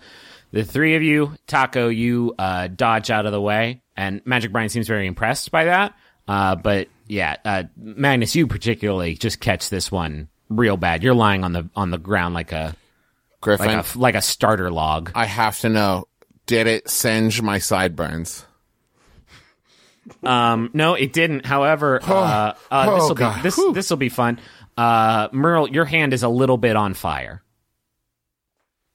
[0.52, 1.34] the three of you.
[1.48, 5.66] Taako, you uh, dodge out of the way, and Magic Brian seems very impressed by
[5.66, 5.96] that.
[6.28, 11.04] Uh, but yeah, uh, Magnus, you particularly just catch this one real bad.
[11.04, 12.76] You're lying on the on the ground like a
[13.41, 15.12] Griffin, like a like a starter log.
[15.15, 16.08] I have to know
[16.46, 18.46] did it singe my sideburns?
[20.24, 21.46] Um, no, it didn't.
[21.46, 24.39] However, uh, uh, this will be this this will be fun.
[24.76, 27.43] Uh, Merle, your hand is a little bit on fire.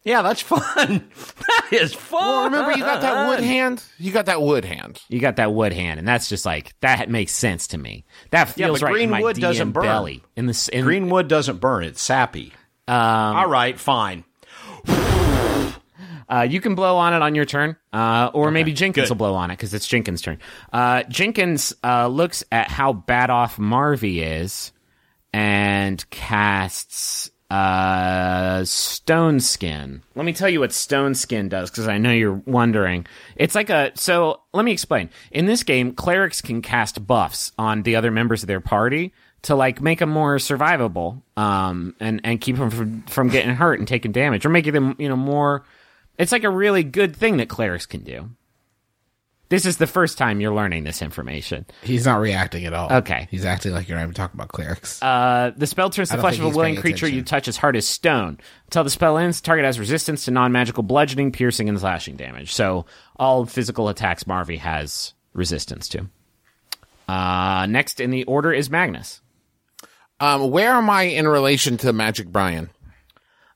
[0.04, 1.08] Yeah, that's fun.
[1.48, 2.20] that is fun.
[2.20, 3.84] Well, remember, you got that wood hand?
[3.98, 5.00] You got that wood hand.
[5.08, 8.04] You got that wood hand, and that's just like that makes sense to me.
[8.30, 9.82] That Yeah, feels but right green in my wood DM doesn't burn.
[9.84, 10.22] belly.
[10.34, 12.52] In the s- in, Green wood doesn't burn; it's sappy.
[12.88, 14.24] Um, All right, fine.
[16.28, 19.10] Uh, you can blow on it on your turn, uh, or maybe Jenkins good.
[19.10, 20.38] will blow on it because it's Jenkins' turn.
[20.72, 24.72] Uh, Jenkins uh, looks at how bad off Marvy is
[25.34, 30.02] and casts uh, Stone Skin.
[30.14, 33.06] Let me tell you what Stone Skin does because I know you're wondering.
[33.36, 34.40] It's like a so.
[34.54, 35.10] Let me explain.
[35.30, 39.12] In this game, clerics can cast buffs on the other members of their party
[39.42, 43.78] to like make them more survivable, um, and and keep them from from getting hurt
[43.78, 45.62] and taking damage, or making them you know more.
[46.16, 48.30] It's like a really good thing that clerics can do.
[49.52, 51.66] This is the first time you're learning this information.
[51.82, 52.90] He's not reacting at all.
[52.90, 53.28] Okay.
[53.30, 55.02] He's acting like you're not even talking about clerics.
[55.02, 57.86] Uh, the spell turns the flesh of a willing creature you touch as hard as
[57.86, 58.38] stone.
[58.68, 62.54] Until the spell ends, target has resistance to non-magical bludgeoning, piercing, and slashing damage.
[62.54, 62.86] So
[63.16, 66.08] all physical attacks Marvy has resistance to.
[67.06, 69.20] Uh, next in the order is Magnus.
[70.18, 72.70] Um, where am I in relation to Magic Brian?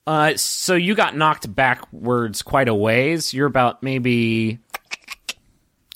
[0.06, 3.34] Uh, so you got knocked backwards quite a ways.
[3.34, 4.60] You're about maybe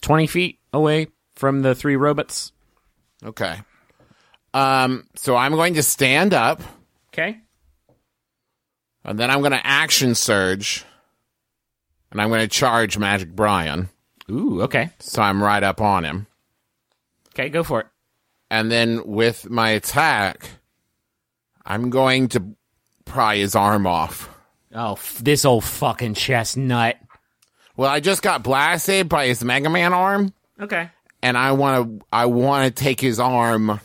[0.02, 2.52] 20 feet away from the three robots.
[3.24, 3.56] Okay.
[4.54, 6.60] Um, so I'm going to stand up,
[7.12, 7.38] Okay.
[9.04, 10.84] and then I'm going to action surge,
[12.10, 13.88] and I'm going to charge Magic Brian.
[14.30, 14.90] Ooh, okay.
[14.98, 16.26] So I'm right up on him.
[17.34, 17.86] Okay, go for it.
[18.50, 20.48] And then with my attack,
[21.64, 22.56] I'm going to
[23.04, 24.28] pry his arm off
[24.74, 26.96] Oh, f- this old fucking chestnut.
[27.80, 30.90] Well, I just got blasted by his Mega Man arm, Okay.
[31.22, 32.06] and I want to.
[32.12, 33.80] I want to take his arm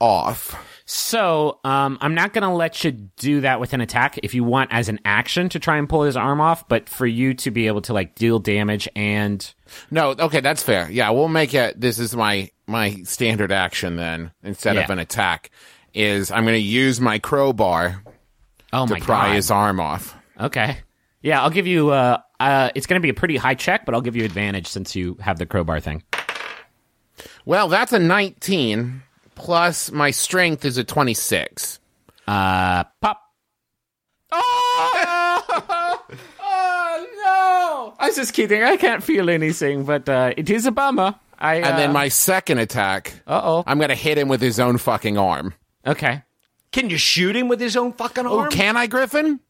[0.00, 0.60] off.
[0.86, 4.42] So, um, I'm not going to let you do that with an attack if you
[4.42, 7.52] want as an action to try and pull his arm off, but for you to
[7.52, 9.54] be able to like deal damage and
[9.92, 10.90] No, okay, that's fair.
[10.90, 11.80] Yeah, we'll make it.
[11.80, 15.52] This is my my standard action then instead of an attack.
[15.94, 18.02] Is I'm going to use my crowbar
[18.72, 19.36] oh to my pry god.
[19.36, 20.16] his arm off.
[20.40, 20.78] Okay.
[21.22, 21.90] Yeah, I'll give you.
[21.90, 24.66] Uh, uh, it's going to be a pretty high check, but I'll give you advantage
[24.66, 26.02] since you have the crowbar thing.
[27.44, 29.02] Well, that's a 19
[29.34, 31.78] plus my strength is a 26.
[32.26, 33.20] Uh, pop.
[34.30, 35.44] Oh!
[36.40, 37.94] oh no!
[37.98, 38.62] I was just kidding.
[38.62, 41.14] I can't feel anything, but uh, it is a bummer.
[41.38, 43.64] I And then my second attack, uh oh.
[43.66, 45.54] I'm going to hit him with his own fucking arm.
[45.84, 46.22] Okay.
[46.70, 48.46] Can you shoot him with his own fucking arm?
[48.46, 49.40] Oh, can I, Griffin?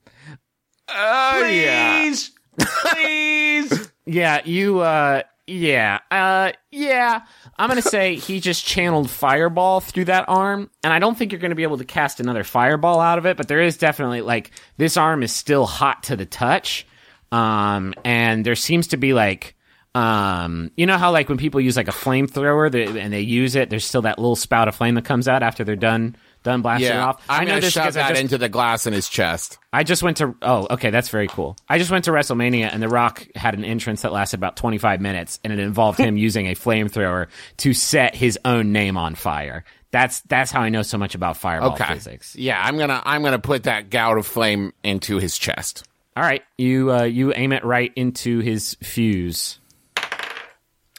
[0.93, 3.89] Please, please.
[4.05, 4.81] Yeah, you.
[4.81, 6.01] Uh, yeah.
[6.11, 7.21] Uh, yeah.
[7.57, 11.41] I'm gonna say he just channeled fireball through that arm, and I don't think you're
[11.41, 13.37] gonna be able to cast another fireball out of it.
[13.37, 16.85] But there is definitely like this arm is still hot to the touch,
[17.31, 19.55] um, and there seems to be like.
[19.95, 23.69] Um, you know how like when people use like a flamethrower and they use it,
[23.69, 26.89] there's still that little spout of flame that comes out after they're done done blasting
[26.89, 27.07] Yeah.
[27.07, 27.23] off.
[27.29, 29.59] I'm I know going to this shove that just, into the glass in his chest.
[29.73, 31.57] I just went to oh okay that's very cool.
[31.69, 35.01] I just went to WrestleMania and The Rock had an entrance that lasted about 25
[35.01, 37.29] minutes and it involved him using a flamethrower
[37.59, 39.65] to set his own name on fire.
[39.91, 41.93] That's that's how I know so much about fireball Okay.
[41.95, 42.35] physics.
[42.35, 45.87] Yeah, I'm going to I'm to put that gout of flame into his chest.
[46.17, 49.59] All right, you uh, you aim it right into his fuse.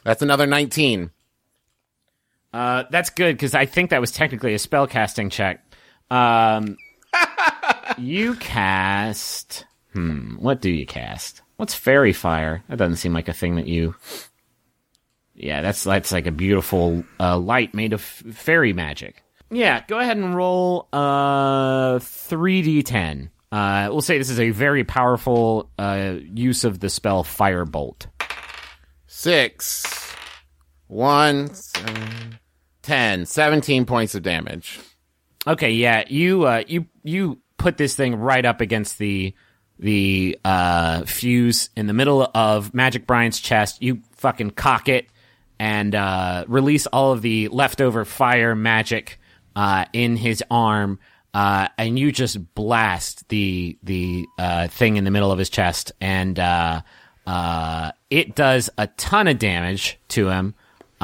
[0.04, 1.10] That's another 19.
[2.54, 5.60] Uh, that's good because I think that was technically a spell casting check.
[6.08, 6.76] Um,
[7.98, 9.66] you cast.
[9.92, 10.36] Hmm.
[10.36, 11.42] What do you cast?
[11.56, 12.62] What's fairy fire?
[12.68, 13.96] That doesn't seem like a thing that you.
[15.34, 19.24] Yeah, that's that's like a beautiful uh, light made of fairy magic.
[19.50, 23.30] Yeah, go ahead and roll uh 3d10.
[23.50, 28.06] Uh, we'll say this is a very powerful uh, use of the spell Firebolt.
[29.08, 30.14] Six,
[30.86, 32.38] one, seven,
[32.84, 34.78] ten, 17 points of damage.
[35.46, 39.34] Okay, yeah, you uh, you you put this thing right up against the
[39.78, 43.82] the uh, fuse in the middle of Magic Brian's chest.
[43.82, 45.08] You fucking cock it
[45.58, 49.18] and uh, release all of the leftover fire magic
[49.56, 50.98] uh, in his arm,
[51.32, 55.92] uh, and you just blast the the uh, thing in the middle of his chest,
[56.00, 56.80] and uh,
[57.26, 60.54] uh, it does a ton of damage to him,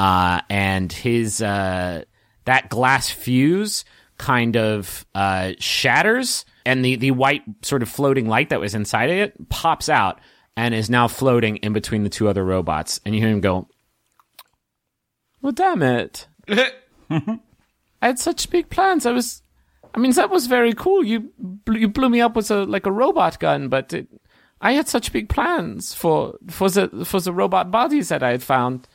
[0.01, 2.03] uh, and his uh,
[2.47, 3.85] that glass fuse
[4.17, 9.11] kind of uh, shatters, and the the white sort of floating light that was inside
[9.11, 10.19] of it pops out
[10.57, 13.69] and is now floating in between the two other robots, and you hear him go,
[15.43, 16.27] Well, damn it.
[16.49, 17.39] I
[18.01, 19.05] had such big plans.
[19.05, 19.43] I was,
[19.95, 21.05] I mean, that was very cool.
[21.05, 21.31] You
[21.71, 24.09] you blew me up with a like a robot gun, but it,
[24.63, 28.43] I had such big plans for for the for the robot bodies that I had
[28.43, 28.89] found.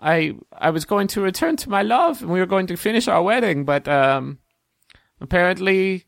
[0.00, 3.08] I I was going to return to my love, and we were going to finish
[3.08, 4.38] our wedding, but um,
[5.20, 6.06] apparently,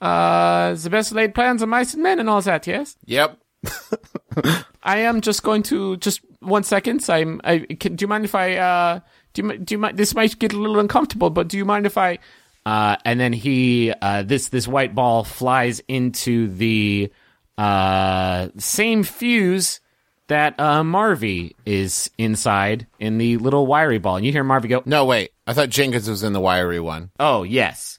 [0.00, 2.66] uh, the best laid plans of mice and men and all that.
[2.66, 2.96] Yes.
[3.06, 3.38] Yep.
[4.82, 7.04] I am just going to just one second.
[7.08, 7.40] I'm.
[7.44, 8.56] I can, do you mind if I?
[8.56, 9.00] Uh,
[9.32, 9.96] do you do you mind?
[9.96, 12.18] This might get a little uncomfortable, but do you mind if I?
[12.66, 17.12] uh, and then he uh, this this white ball flies into the
[17.58, 19.80] uh, same fuse
[20.30, 24.82] that uh, Marvy is inside in the little wiry ball, and you hear Marvy go,
[24.86, 25.30] No, wait.
[25.46, 27.10] I thought Jenkins was in the wiry one.
[27.20, 27.98] Oh, yes.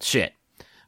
[0.00, 0.32] Shit.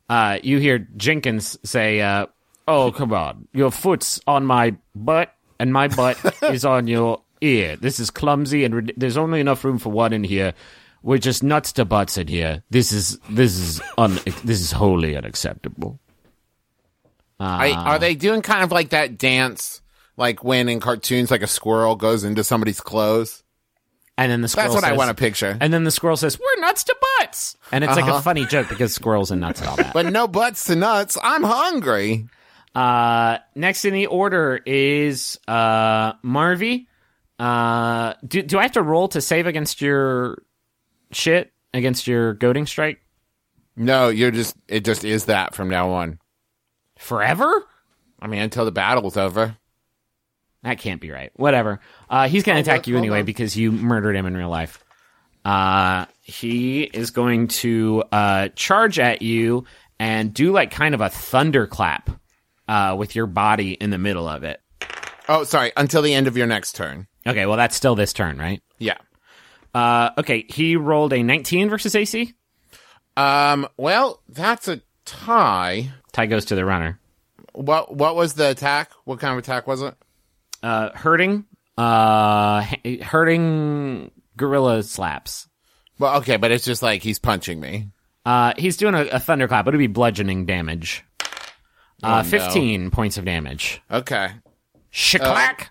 [0.09, 2.27] Uh, you hear Jenkins say, uh,
[2.68, 3.49] Oh, come on.
[3.53, 7.77] Your foot's on my butt, and my butt is on your ear.
[7.77, 10.55] This is clumsy, and rid- there's only enough room for one in here.
[11.03, 12.62] We're just nuts to butts in here.
[12.70, 15.99] This is this is un- this is wholly unacceptable.
[17.38, 19.83] I, are they doing kind of like that dance,
[20.16, 23.42] like when in cartoons, like a squirrel goes into somebody's clothes?
[24.16, 25.57] And then the squirrel That's what I want to picture.
[25.61, 28.68] And then the squirrel says, "We're nuts to butts," and it's like a funny joke
[28.68, 29.92] because squirrels and nuts and all that.
[29.92, 31.18] But no butts to nuts.
[31.22, 32.29] I'm hungry.
[32.77, 36.87] Uh, next in the order is uh, Marvy.
[37.40, 40.42] Uh, do do I have to roll to save against your
[41.11, 43.00] shit against your goading strike
[43.77, 46.20] No, you're just, it just is that from now on.
[46.98, 47.66] forever?
[48.20, 49.57] I mean, until the battle's over.
[50.64, 51.31] That can't be right.
[51.37, 51.81] Whatever.
[52.09, 54.83] Uh, he's going to attack you anyway because you murdered him in real life.
[55.44, 59.66] Uh, he is going to uh, charge at you
[59.98, 62.09] and do like kind of a thunderclap
[62.66, 64.59] uh, with your body in the middle of it.
[65.29, 65.70] Oh, sorry.
[65.77, 67.07] Until the end of your next turn.
[67.27, 68.62] Okay, well that's still this turn, right?
[68.79, 68.98] Yeah.
[69.74, 72.33] Uh, okay, he rolled a 19 versus AC.
[73.16, 73.68] Um.
[73.77, 75.90] Well, that's a tie.
[76.12, 76.98] Tie goes to the runner.
[77.53, 78.90] What What was the attack?
[79.05, 79.94] What kind of attack was it?
[80.64, 81.44] Uh, hurting,
[81.77, 82.64] uh,
[83.03, 85.46] hurting gorilla slaps.
[85.98, 87.90] Well, okay, but it's just like he's punching me.
[88.24, 89.66] Uh, he's doing a, a thunderclap.
[89.68, 91.05] It'll be bludgeoning damage.
[91.20, 91.27] Uh,
[92.03, 92.22] Oh, no.
[92.22, 93.81] 15 points of damage.
[93.90, 94.31] Okay,
[94.92, 95.68] Shicklack.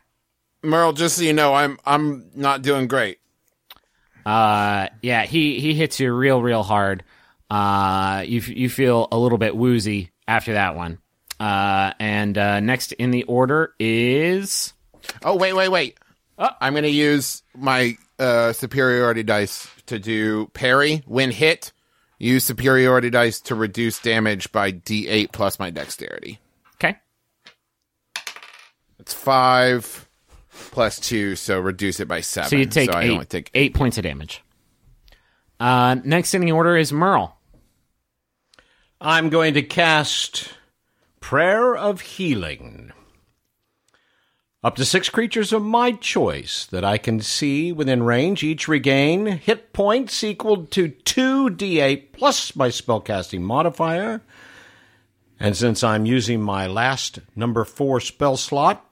[0.63, 0.93] Merle.
[0.93, 3.17] Just so you know, I'm I'm not doing great.
[4.25, 7.03] Uh, yeah, he he hits you real, real hard.
[7.49, 10.99] Uh, you you feel a little bit woozy after that one.
[11.39, 14.73] Uh, and uh, next in the order is
[15.23, 15.97] Oh wait, wait, wait.
[16.37, 16.49] Oh.
[16.61, 21.71] I'm gonna use my uh, superiority dice to do parry when hit.
[22.19, 26.39] Use superiority dice to reduce damage by D8 plus my dexterity.
[26.75, 26.97] okay.
[28.99, 30.07] It's five
[30.71, 32.49] plus two, so reduce it by seven.
[32.49, 34.41] So you take I eight, only take eight points of damage.
[35.59, 37.37] Uh, next in the order is Merle.
[39.01, 40.53] I'm going to cast
[41.19, 42.93] Prayer of Healing.
[44.63, 49.25] Up to six creatures of my choice that I can see within range each regain
[49.25, 54.21] hit points equal to 2d8 plus my spellcasting modifier.
[55.37, 58.89] And since I'm using my last number four spell slot,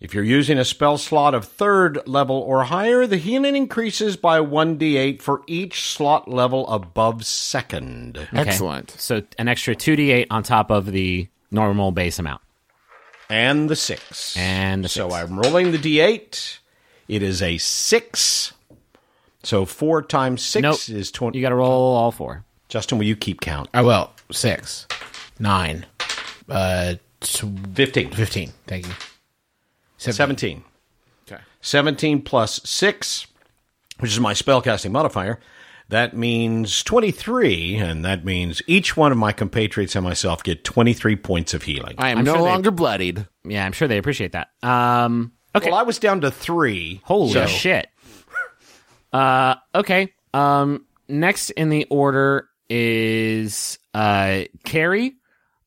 [0.00, 4.38] if you're using a spell slot of third level or higher, the healing increases by
[4.40, 8.16] 1d8 for each slot level above second.
[8.16, 8.28] Okay.
[8.32, 8.92] excellent.
[8.92, 12.40] So an extra two d eight on top of the normal base amount.
[13.30, 14.36] And the six.
[14.36, 15.22] And the so six.
[15.22, 16.58] I'm rolling the d8.
[17.08, 18.52] It is a six.
[19.42, 20.88] So four times six Nope.
[20.88, 21.38] is twenty.
[21.38, 22.44] You got to roll all four.
[22.68, 23.68] Justin, will you keep count?
[23.72, 24.10] I will.
[24.30, 24.86] Six,
[25.38, 25.86] nine,
[26.50, 28.10] uh, tw- Fifteen.
[28.10, 28.52] fifteen.
[28.66, 28.92] Thank you.
[29.96, 30.64] Seventeen.
[31.30, 31.40] Okay.
[31.62, 33.26] Seventeen plus six,
[34.00, 35.40] which is my spellcasting modifier.
[35.90, 41.16] That means twenty-three, and that means each one of my compatriots and myself get twenty-three
[41.16, 41.94] points of healing.
[41.98, 43.26] I am I'm no sure they- longer bloodied.
[43.44, 44.48] Yeah, I'm sure they appreciate that.
[44.62, 45.70] Um, okay.
[45.70, 47.00] Well, I was down to three.
[47.04, 47.88] Holy so- shit.
[49.12, 50.12] Uh, okay.
[50.34, 55.14] Um, next in the order is uh Carey,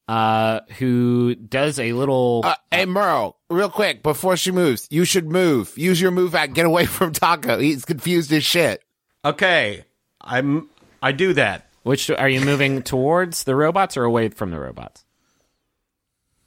[0.08, 2.42] uh, who does a little.
[2.44, 5.74] Uh, hey, Merle, real quick, before she moves, you should move.
[5.78, 6.54] Use your move act.
[6.54, 7.60] Get away from Taako.
[7.60, 8.84] He's confused as shit.
[9.26, 9.86] Okay,
[10.24, 10.70] I'm.
[11.02, 11.68] I do that.
[11.84, 15.04] which are you moving towards the robots or away from the robots?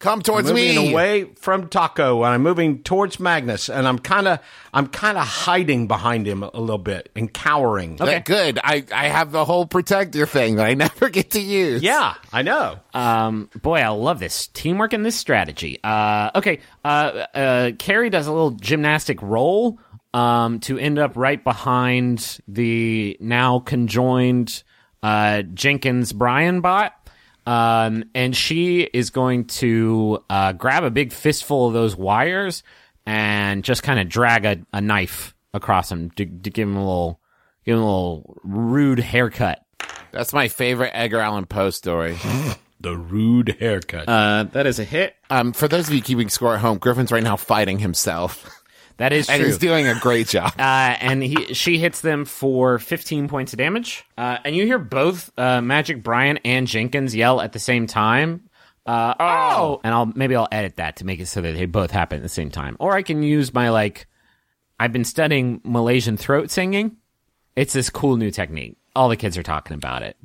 [0.01, 0.93] Come towards moving me.
[0.93, 4.39] away from Taako, and I'm moving towards Magnus, and I'm kind of,
[4.75, 7.97] I'm kind of hiding behind him a little bit and cowering.
[7.99, 8.21] Okay.
[8.21, 8.59] Good.
[8.63, 11.83] I, I have the whole protector thing that I never get to use.
[11.83, 12.81] Yeah, I know.
[12.93, 15.81] Um, boy, I love this teamwork and this strategy.
[15.83, 16.59] Uh, okay.
[16.85, 16.89] Uh,
[17.35, 19.79] uh, Carey does a little gymnastic roll,
[20.15, 24.63] um, to end up right behind the now conjoined,
[25.03, 26.93] uh, Jenkins Brian bot.
[27.47, 32.63] Um, and she is going to, uh, grab a big fistful of those wires
[33.05, 36.81] and just kind of drag a, a knife across him to, to give him a
[36.81, 37.21] little,
[37.67, 39.63] give him a little rude haircut.
[40.13, 42.17] That's my favorite Edgar Allan Poe story.
[42.81, 44.07] The rude haircut.
[44.07, 45.17] Uh, that is a hit.
[45.31, 48.47] um, for those of you keeping score at home, Griffin's right now fighting himself.
[48.99, 49.47] That is And true.
[49.47, 50.53] he's doing a great job.
[50.59, 50.63] uh,
[51.01, 54.05] and he she hits them for 15 points of damage.
[54.17, 58.49] Uh, and you hear both uh, Magic Brian and Jenkins yell at the same time.
[58.87, 61.91] Uh, oh, and I'll maybe I'll edit that to make it so that they both
[61.91, 64.07] happen at the same time, or I can use my like.
[64.79, 66.97] I've been studying Malaysian throat singing.
[67.57, 68.77] It's this cool new technique.
[68.95, 70.17] All the kids are talking about it.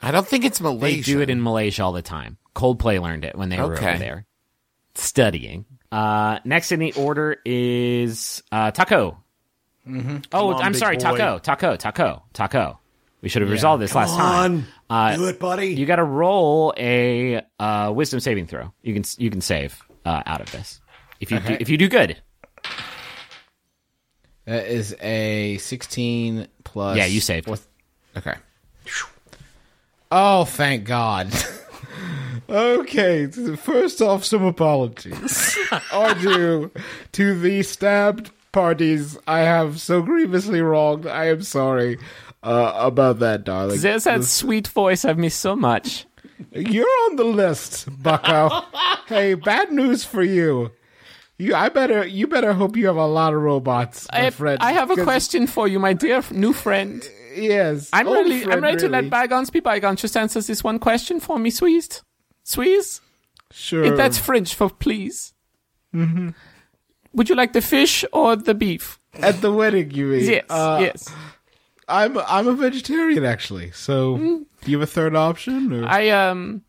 [0.00, 0.98] I don't think it's Malaysian.
[1.00, 2.36] They do it in Malaysia all the time.
[2.54, 3.90] Coldplay learned it when they were Okay.
[3.90, 4.26] over there
[4.94, 5.64] studying.
[5.94, 9.16] Uh, next in the order is uh, Taako.
[10.32, 11.02] Oh, on, I'm sorry, boy.
[11.02, 12.78] Taako, Taako, Taako, Taako.
[13.20, 14.66] We should have resolved this last time.
[14.90, 15.68] Uh, do it, buddy.
[15.68, 18.72] You got to roll a uh, Wisdom saving throw.
[18.82, 20.80] You can you can save uh, out of this
[21.20, 22.20] if you do, if you do good.
[24.46, 26.96] That is a 16 plus.
[26.96, 27.48] Yeah, you saved.
[28.16, 28.34] Okay.
[30.10, 31.32] Oh, thank God.
[32.48, 35.58] okay, first off, some apologies
[35.92, 36.70] are due
[37.12, 41.06] to the stabbed parties I have so grievously wronged.
[41.06, 41.98] I am sorry
[42.42, 43.80] uh, about that, darling.
[43.80, 46.06] There's that sweet voice I've missed so much.
[46.52, 48.62] You're on the list, Bucko.
[49.06, 50.70] hey, bad news for you.
[51.36, 54.58] You, I better, you better hope you have a lot of robots, my I, friend.
[54.62, 57.02] I have a question for you, my dear new friend.
[57.34, 58.42] Yes, I'm old ready.
[58.42, 60.00] I'm friend, ready to let bygones be bygones.
[60.00, 62.02] Just answer this one question for me, Sweez.
[62.44, 63.00] Sweez.
[63.50, 63.84] Sure.
[63.84, 65.32] If That's French for please.
[65.94, 66.30] Mm-hmm.
[67.12, 68.98] Would you like the fish or the beef?
[69.22, 70.24] at the wedding, you mean?
[70.28, 71.08] Yes, Uh, yes.
[71.86, 73.70] I'm I'm a vegetarian actually.
[73.72, 75.72] So, do you have a third option?
[75.72, 75.86] Or?
[75.86, 76.62] I um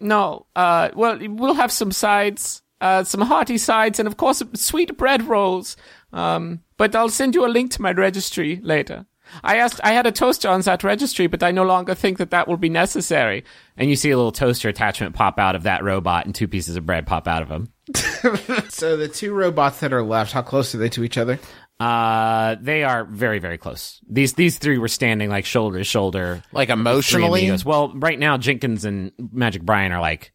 [0.00, 4.96] no uh well we'll have some sides uh some hearty sides and of course sweet
[4.96, 5.76] bread rolls
[6.12, 9.06] um but I'll send you a link to my registry later.
[9.42, 12.30] I asked I had a toaster on that registry but I no longer think that
[12.30, 13.44] that will be necessary.
[13.76, 16.76] And you see a little toaster attachment pop out of that robot, and two pieces
[16.76, 17.72] of bread pop out of him.
[18.68, 21.38] so the two robots that are left, how close are they to each other?
[21.80, 24.00] Uh, they are very, very close.
[24.08, 26.42] These these three were standing like shoulder to shoulder.
[26.52, 27.50] Like emotionally?
[27.64, 30.32] Well, right now Jenkins and Magic Brian are like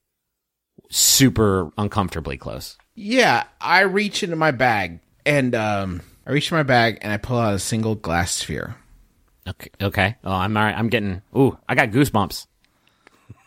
[0.89, 2.77] super uncomfortably close.
[2.95, 7.17] Yeah, I reach into my bag and um, I reach in my bag and I
[7.17, 8.75] pull out a single glass sphere.
[9.49, 9.69] Okay.
[9.81, 10.15] Okay.
[10.23, 10.77] Oh, I'm all right.
[10.77, 11.21] I'm getting.
[11.35, 12.45] Ooh, I got goosebumps.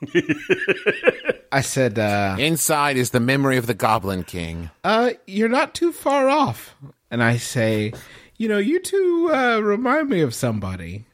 [1.52, 4.70] I said, uh, Inside is the memory of the Goblin King.
[4.84, 6.74] uh, "You're not too far off."
[7.10, 7.92] And I say,
[8.36, 11.06] "You know, you two uh, remind me of somebody.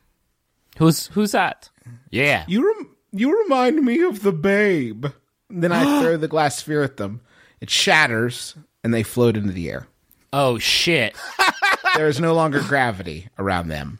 [0.78, 1.70] Who's who's that?
[2.10, 2.44] Yeah.
[2.48, 5.06] You rem- you remind me of the Babe."
[5.50, 7.20] And then I throw the glass sphere at them.
[7.60, 9.88] It shatters and they float into the air.
[10.32, 11.16] Oh shit.
[11.96, 13.98] There is no longer gravity around them.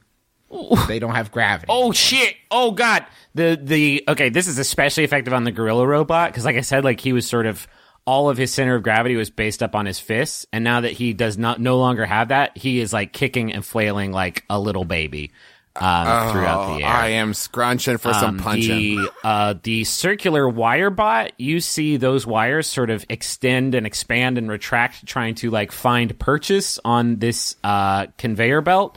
[0.88, 1.66] They don't have gravity.
[1.68, 2.34] Oh shit!
[2.50, 3.04] Oh god!
[3.34, 6.84] The the okay, this is especially effective on the gorilla robot because, like I said,
[6.84, 7.66] like he was sort of
[8.06, 10.92] all of his center of gravity was based up on his fists, and now that
[10.92, 14.58] he does not no longer have that, he is like kicking and flailing like a
[14.58, 15.30] little baby
[15.76, 16.90] um, throughout the air.
[16.90, 18.96] Oh, I am scrunching for some Um, punching.
[18.96, 24.38] The uh, the circular wire bot, you see those wires sort of extend and expand
[24.38, 28.96] and retract, trying to like find purchase on this uh, conveyor belt.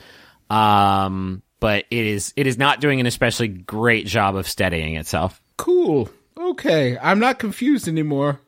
[0.52, 5.41] Um, but it is it is not doing an especially great job of steadying itself.
[5.58, 6.10] Cool.
[6.38, 8.41] Okay, I'm not confused anymore.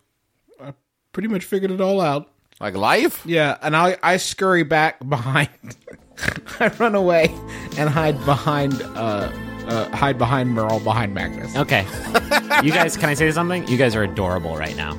[0.60, 0.74] I
[1.14, 2.30] pretty much figured it all out.
[2.60, 3.26] Like life?
[3.26, 5.50] Yeah, and I I scurry back behind.
[6.60, 7.34] I run away
[7.78, 9.32] and hide behind uh,
[9.68, 11.56] uh hide behind Merle behind Magnus.
[11.56, 11.86] Okay,
[12.64, 13.66] you guys, can I say something?
[13.68, 14.98] You guys are adorable right now.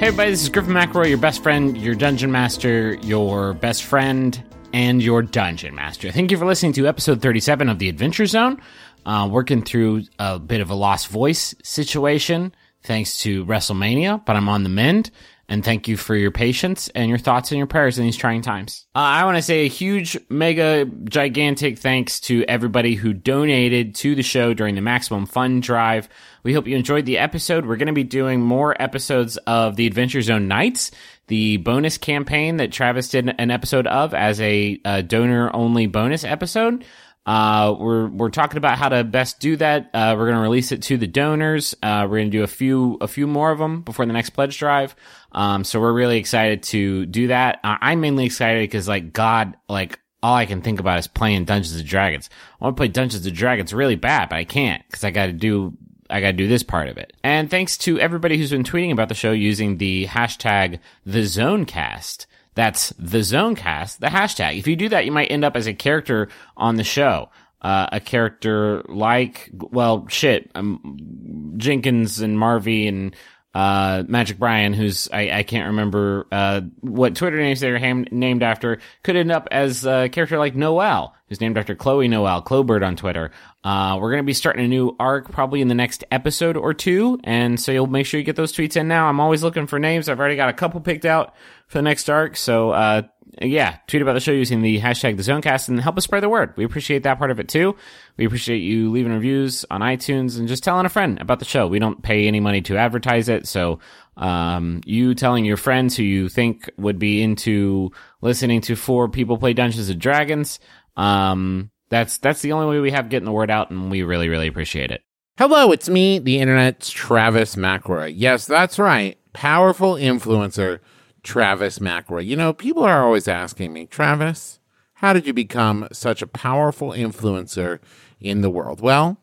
[0.00, 4.42] Hey everybody, this is Griffin McElroy, your best friend, your dungeon master, your best friend,
[4.72, 6.10] and your dungeon master.
[6.10, 8.62] Thank you for listening to episode 37 of The Adventure Zone.
[9.04, 14.48] Uh, working through a bit of a lost voice situation thanks to WrestleMania, but I'm
[14.48, 15.10] on the mend.
[15.50, 18.40] And thank you for your patience and your thoughts and your prayers in these trying
[18.40, 18.86] times.
[18.94, 24.14] Uh, I want to say a huge, mega, gigantic thanks to everybody who donated to
[24.14, 26.08] the show during the Maximum Fun Drive.
[26.44, 27.66] We hope you enjoyed the episode.
[27.66, 30.92] We're going to be doing more episodes of the Adventure Zone Nights,
[31.26, 36.22] the bonus campaign that Travis did an episode of as a, uh donor only bonus
[36.22, 36.84] episode.
[37.26, 39.90] Uh, we're we're talking about how to best do that.
[39.92, 41.74] Uh, we're gonna release it to the donors.
[41.82, 44.58] Uh, we're gonna do a few a few more of them before the next pledge
[44.58, 44.96] drive.
[45.32, 47.60] Um, so we're really excited to do that.
[47.62, 51.78] I'm mainly excited because like God, like all I can think about is playing Dungeons
[51.78, 52.28] and Dragons.
[52.60, 55.26] I want to play Dungeons and Dragons really bad, but I can't because I got
[55.26, 55.76] to do
[56.10, 57.12] I got to do this part of it.
[57.22, 62.26] And thanks to everybody who's been tweeting about the show using the hashtag the Zonecast.
[62.54, 64.58] That's the Zonecast, the hashtag.
[64.58, 67.30] If you do that, you might end up as a character on the show.
[67.62, 73.14] Uh, a character like, well, shit, um, Jenkins and Marvy and
[73.54, 78.42] uh, Magic Brian, who's I, I can't remember uh, what Twitter names they're ham- named
[78.42, 82.86] after, could end up as a character like Noelle, who's named after Chloe Noel, Clobird
[82.86, 83.32] on Twitter.
[83.64, 86.72] Uh, we're going to be starting a new arc probably in the next episode or
[86.72, 89.08] two, and so you'll make sure you get those tweets in now.
[89.08, 90.08] I'm always looking for names.
[90.08, 91.34] I've already got a couple picked out
[91.66, 93.02] for the next arc, so uh,
[93.40, 96.28] yeah, tweet about the show using the hashtag the Zonecast and help us spread the
[96.28, 96.54] word.
[96.56, 97.76] We appreciate that part of it too.
[98.16, 101.66] We appreciate you leaving reviews on iTunes and just telling a friend about the show.
[101.66, 103.78] We don't pay any money to advertise it, so
[104.16, 109.38] um, you telling your friends who you think would be into listening to four people
[109.38, 110.60] play Dungeons and Dragons.
[110.96, 114.28] Um, that's that's the only way we have getting the word out, and we really
[114.28, 115.02] really appreciate it.
[115.38, 118.12] Hello, it's me, the internet's Travis McElroy.
[118.14, 119.18] Yes, that's right.
[119.32, 120.80] Powerful influencer,
[121.22, 122.26] Travis McElroy.
[122.26, 124.60] You know, people are always asking me, Travis,
[124.94, 127.78] how did you become such a powerful influencer
[128.20, 128.80] in the world?
[128.80, 129.18] Well,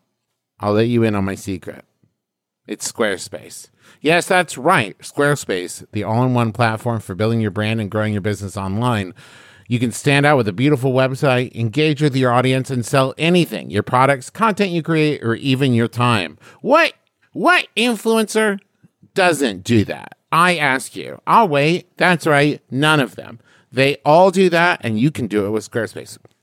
[0.60, 1.86] I'll let you in on my secret.
[2.68, 3.70] It's Squarespace.
[4.02, 4.98] Yes, that's right.
[5.00, 9.14] Squarespace, the all in one platform for building your brand and growing your business online.
[9.70, 13.70] You can stand out with a beautiful website, engage with your audience, and sell anything
[13.70, 16.38] your products, content you create, or even your time.
[16.62, 16.94] What,
[17.34, 18.60] what influencer
[19.14, 20.17] doesn't do that?
[20.32, 21.22] I ask you.
[21.26, 21.96] I'll wait.
[21.98, 22.62] That's right.
[22.70, 23.40] None of them.
[23.72, 26.18] They all do that, and you can do it with Squarespace.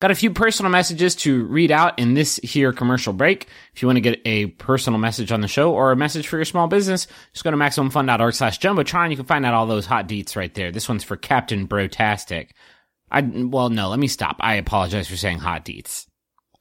[0.00, 3.48] Got a few personal messages to read out in this here commercial break.
[3.74, 6.36] If you want to get a personal message on the show or a message for
[6.36, 9.10] your small business, just go to MaximumFun.org slash Jumbotron.
[9.10, 10.72] You can find out all those hot deets right there.
[10.72, 12.52] This one's for Captain Brotastic.
[13.10, 14.36] I, well, no, let me stop.
[14.40, 16.06] I apologize for saying hot deets.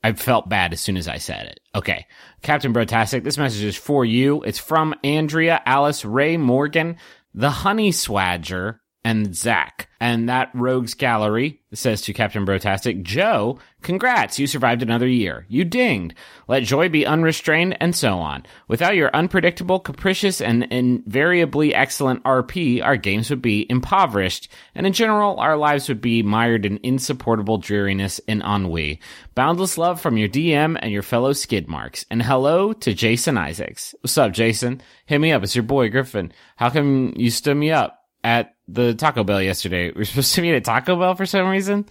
[0.04, 1.62] I felt bad as soon as I said it.
[1.74, 2.08] Okay.
[2.42, 4.44] Captain Brotastic, this message is for you.
[4.44, 6.98] It's from Andrea, Alice, Ray, Morgan,
[7.34, 9.88] the Honey Swadger, and Zach.
[10.02, 15.46] And that rogues gallery says to Captain Brotastic, Joe, congrats, you survived another year.
[15.50, 16.16] You dinged.
[16.48, 18.46] Let joy be unrestrained, and so on.
[18.68, 24.94] Without your unpredictable, capricious, and invariably excellent RP, our games would be impoverished, and in
[24.94, 29.00] general, our lives would be mired in insupportable dreariness and ennui.
[29.36, 32.06] Boundless love from your DM and your fellow skid marks.
[32.10, 33.94] And hello to Jason Isaacs.
[34.02, 34.82] What's up, Jason?
[35.06, 35.44] Hit me up.
[35.44, 36.32] It's your boy, Griffin.
[36.56, 37.99] How come you stood me up?
[38.30, 39.92] At the Taco Bell yesterday.
[39.92, 41.86] We are supposed to meet at Taco Bell for some reason.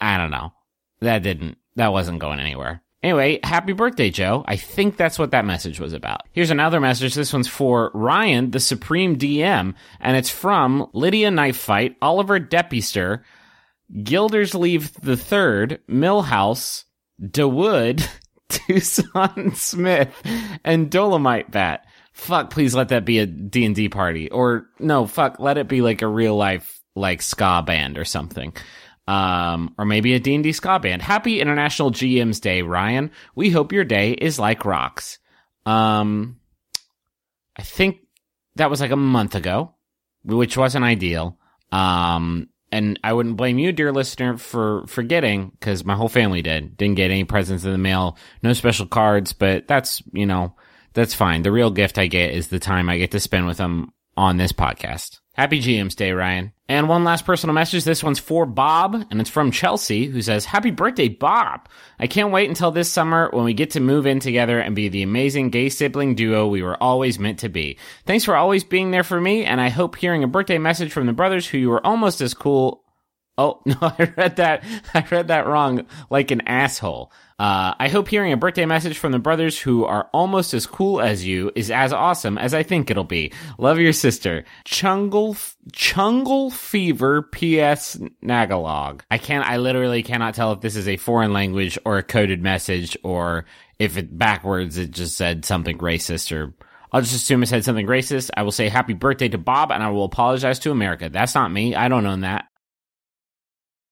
[0.00, 0.52] I don't know.
[1.00, 2.82] That didn't, that wasn't going anywhere.
[3.02, 4.44] Anyway, happy birthday, Joe.
[4.46, 6.22] I think that's what that message was about.
[6.30, 7.16] Here's another message.
[7.16, 13.24] This one's for Ryan, the Supreme DM, and it's from Lydia Knife Fight, Oliver Depister,
[14.04, 16.84] Gildersleeve the Third, Millhouse,
[17.20, 18.06] DeWood,
[18.48, 20.14] Tucson Smith,
[20.62, 21.84] and Dolomite Bat.
[22.12, 24.30] Fuck, please let that be a D&D party.
[24.30, 28.54] Or, no, fuck, let it be like a real life, like, ska band or something.
[29.08, 31.02] Um, or maybe a D&D ska band.
[31.02, 33.10] Happy International GM's Day, Ryan.
[33.34, 35.18] We hope your day is like rocks.
[35.66, 36.38] Um,
[37.56, 37.98] I think
[38.56, 39.74] that was like a month ago,
[40.24, 41.38] which wasn't ideal.
[41.72, 46.76] Um, and I wouldn't blame you, dear listener, for forgetting because my whole family did.
[46.76, 50.54] Didn't get any presents in the mail, no special cards, but that's, you know,
[50.94, 51.42] that's fine.
[51.42, 54.36] The real gift I get is the time I get to spend with them on
[54.36, 55.20] this podcast.
[55.34, 56.52] Happy GM's Day, Ryan.
[56.68, 57.84] And one last personal message.
[57.84, 61.68] This one's for Bob, and it's from Chelsea, who says, Happy birthday, Bob!
[61.98, 64.88] I can't wait until this summer when we get to move in together and be
[64.88, 67.78] the amazing gay sibling duo we were always meant to be.
[68.04, 71.06] Thanks for always being there for me, and I hope hearing a birthday message from
[71.06, 72.82] the brothers who you were almost as cool
[73.38, 74.64] Oh no, I read that.
[74.94, 77.12] I read that wrong, like an asshole.
[77.42, 81.00] Uh, I hope hearing a birthday message from the brothers who are almost as cool
[81.00, 83.32] as you is as awesome as I think it'll be.
[83.58, 85.34] Love your sister, Chungle
[85.72, 87.22] Chungle Fever.
[87.22, 87.96] P.S.
[88.22, 89.00] Nagalog.
[89.10, 89.44] I can't.
[89.44, 93.44] I literally cannot tell if this is a foreign language or a coded message, or
[93.80, 96.54] if it backwards it just said something racist or.
[96.92, 98.30] I'll just assume it said something racist.
[98.36, 101.08] I will say happy birthday to Bob and I will apologize to America.
[101.08, 101.74] That's not me.
[101.74, 102.51] I don't own that.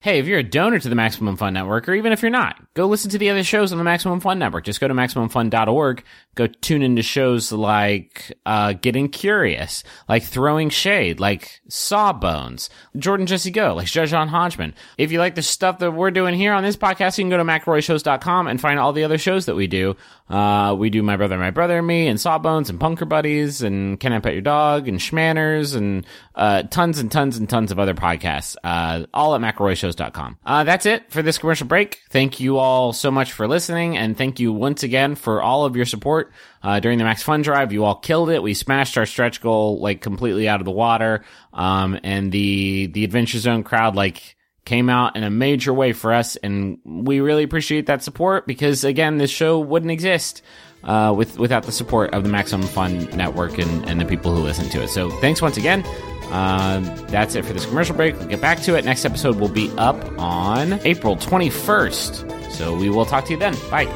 [0.03, 2.57] Hey, if you're a donor to the Maximum Fun Network, or even if you're not,
[2.73, 4.65] go listen to the other shows on the Maximum Fun Network.
[4.65, 6.05] Just go to MaximumFun.org,
[6.37, 13.51] go tune into shows like, uh, Getting Curious, like Throwing Shade, like Sawbones, Jordan Jesse
[13.51, 14.75] Go, like John Hodgman.
[14.97, 17.37] If you like the stuff that we're doing here on this podcast, you can go
[17.37, 19.97] to McElroyShows.com and find all the other shows that we do.
[20.31, 24.01] Uh, we do My Brother, My Brother and Me, and Sawbones, and Bunker Buddies, and
[24.01, 27.79] Can I Pet Your Dog, and Schmanners, and, uh, tons and tons and tons of
[27.79, 29.43] other podcasts, uh, all at
[29.91, 30.39] McElroyShows.com.
[30.45, 32.01] Uh, that's it for this commercial break.
[32.11, 35.77] Thank you all so much for listening, and thank you once again for all of
[35.77, 36.33] your support,
[36.63, 37.73] uh, during the Max Fun Drive.
[37.73, 38.43] You all killed it.
[38.43, 41.25] We smashed our stretch goal, like, completely out of the water.
[41.53, 46.13] Um, and the, the Adventure Zone crowd, like, came out in a major way for
[46.13, 50.43] us, and we really appreciate that support because, again, this show wouldn't exist
[50.85, 54.43] uh, with without the support of the Maximum Fun Network and, and the people who
[54.43, 54.89] listen to it.
[54.89, 55.85] So, thanks once again.
[56.31, 58.17] Uh, that's it for this commercial break.
[58.17, 58.85] We'll get back to it.
[58.85, 62.53] Next episode will be up on April 21st.
[62.53, 63.55] So, we will talk to you then.
[63.71, 63.87] Bye.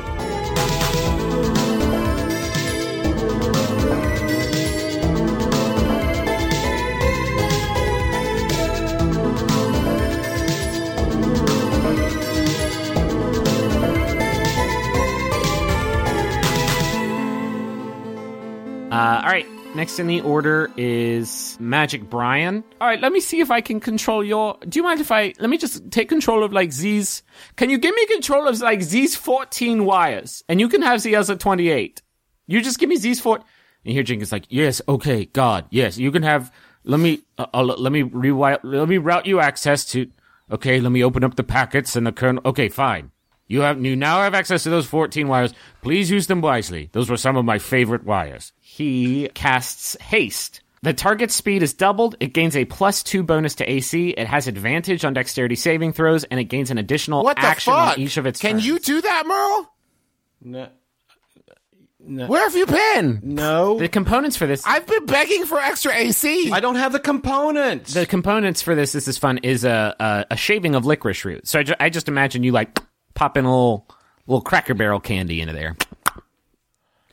[18.95, 19.47] Uh, all right.
[19.75, 22.62] Next in the order is Magic Brian.
[22.81, 24.57] All right, let me see if I can control your.
[24.68, 27.25] Do you mind if I let me just take control of like Z's?
[27.57, 31.16] Can you give me control of like Z's fourteen wires, and you can have the
[31.16, 32.03] other twenty eight.
[32.47, 33.41] You just give me Z's four.
[33.85, 36.53] And here Jenkins like, yes, okay, God, yes, you can have.
[36.85, 38.61] Let me uh, uh, let me rewire.
[38.62, 40.09] Let me route you access to.
[40.53, 42.43] Okay, let me open up the packets and the kernel.
[42.45, 43.11] Okay, fine.
[43.47, 45.53] You have you now have access to those 14 wires.
[45.82, 46.88] Please use them wisely.
[46.92, 48.53] Those were some of my favorite wires.
[48.61, 50.61] He casts haste.
[50.82, 52.14] The target's speed is doubled.
[52.20, 54.11] It gains a plus two bonus to AC.
[54.11, 57.97] It has advantage on dexterity saving throws, and it gains an additional What action fuck?
[57.97, 58.66] on each of its Can turns.
[58.66, 59.70] you do that, Merle?
[60.42, 60.68] No.
[62.26, 63.20] Where have you been?
[63.22, 63.78] No.
[63.78, 64.62] The components for this.
[64.66, 66.53] I've been begging for extra AC.
[66.53, 67.95] I don't have the components.
[67.95, 68.92] the components for this.
[68.92, 69.38] This is fun.
[69.38, 71.49] Is a a, a shaving of licorice root.
[71.49, 72.78] So I, ju- I just imagine you like
[73.15, 73.89] pop in a little
[74.27, 75.77] little Cracker Barrel candy into there,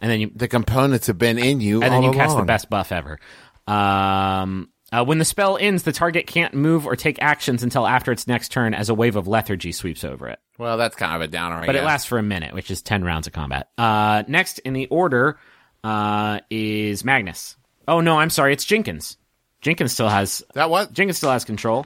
[0.01, 2.69] and then you the components have been in you, and then you cast the best
[2.69, 3.19] buff ever.
[3.67, 8.11] Um, uh, when the spell ends, the target can't move or take actions until after
[8.11, 10.39] its next turn, as a wave of lethargy sweeps over it.
[10.57, 11.55] Well, that's kind of a downer.
[11.55, 13.69] I But it lasts for a minute, which is ten rounds of combat.
[13.77, 15.39] Uh, next in the order
[15.83, 17.55] uh, is Magnus.
[17.87, 19.17] Oh no, I'm sorry, it's Jenkins.
[19.61, 20.91] Jenkins still has That what?
[20.91, 21.85] Jenkins still has control.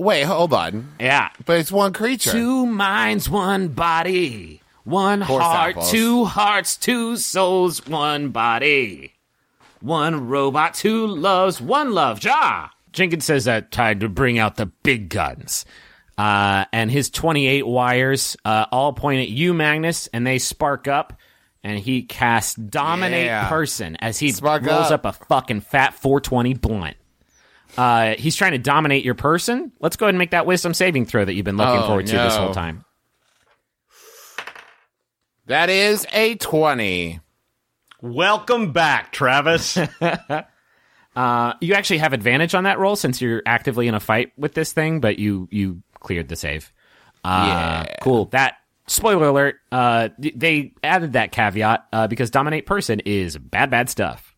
[0.00, 0.92] Wait, hold on.
[1.00, 2.30] Yeah, But it's one creature.
[2.32, 4.60] Two minds, one body.
[4.84, 5.90] One Horse heart, apples.
[5.92, 9.12] two hearts, two souls, one body.
[9.80, 12.22] One robot, two loves, one love.
[12.24, 12.68] Ja!
[12.92, 15.64] Jenkins says that time to bring out the big guns.
[16.18, 21.14] Uh, and his 28 wires uh, all point at you, Magnus, and they spark up.
[21.64, 23.48] And he casts Dominate Yeah.
[23.48, 25.06] Person as he Spark rolls up.
[25.06, 26.96] up a fucking fat 420 blunt.
[27.76, 29.72] Uh, he's trying to dominate your person.
[29.80, 32.06] Let's go ahead and make that wisdom saving throw that you've been looking Oh, forward
[32.06, 32.84] to this whole time.
[35.46, 37.20] That is a 20.
[38.00, 39.78] Welcome back, Travis.
[41.14, 44.54] Uh, you actually have advantage on that roll since you're actively in a fight with
[44.54, 46.72] this thing, but you you cleared the save.
[47.22, 47.96] Uh, Yeah.
[48.00, 48.24] cool.
[48.30, 48.54] That
[48.86, 49.56] spoiler alert.
[49.70, 54.31] Uh, they added that caveat uh, because dominate person is bad, bad stuff.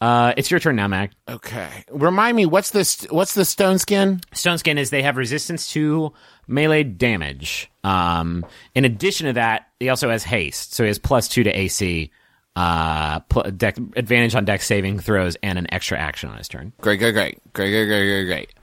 [0.00, 1.12] Uh, it's your turn now, Mac.
[1.28, 1.68] Okay.
[1.90, 3.02] Remind me, what's this?
[3.10, 4.20] What's the stone skin?
[4.32, 6.12] Stone Skin is they have resistance to
[6.46, 7.70] melee damage.
[7.84, 11.50] Um, in addition to that, he also has haste, so he has plus two to
[11.50, 12.10] AC,
[12.56, 16.72] uh, pl- deck, advantage on deck saving throws, and an extra action on his turn.
[16.80, 18.54] Great, great, great, great, great, great, great, great.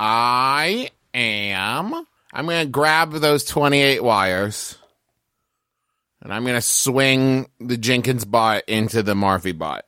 [0.00, 1.94] I am.
[2.32, 4.76] I'm gonna grab those 28 wires,
[6.20, 9.84] and I'm gonna swing the Jenkins bot into the Marvy bot.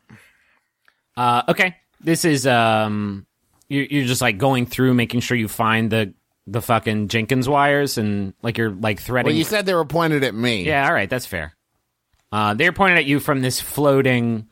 [1.16, 3.26] Uh, okay, this is um,
[3.68, 6.14] you're, you're just like going through, making sure you find the
[6.46, 9.28] the fucking Jenkins wires, and like you're like threading.
[9.30, 10.64] Well, you said they were pointed at me.
[10.64, 11.54] Yeah, all right, that's fair.
[12.30, 14.48] Uh, they're pointed at you from this floating,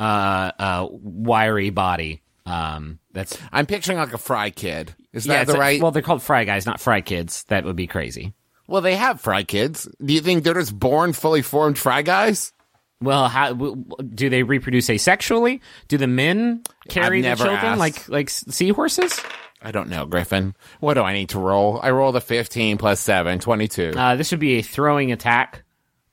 [0.00, 2.22] uh, uh, wiry body.
[2.46, 4.94] Um, that's I'm picturing like a fry kid.
[5.12, 5.82] Is yeah, that the a- right?
[5.82, 7.44] Well, they're called fry guys, not fry kids.
[7.44, 8.32] That would be crazy.
[8.66, 9.88] Well, they have fry kids.
[10.04, 12.52] Do you think they're just born fully formed fry guys?
[13.00, 15.60] Well, how do they reproduce asexually?
[15.86, 17.78] Do the men carry the children asked.
[17.78, 19.20] like like seahorses?
[19.62, 20.54] I don't know, Griffin.
[20.80, 21.80] What do I need to roll?
[21.82, 23.92] I rolled a 15 plus 7, 22.
[23.96, 25.64] Uh, this would be a throwing attack.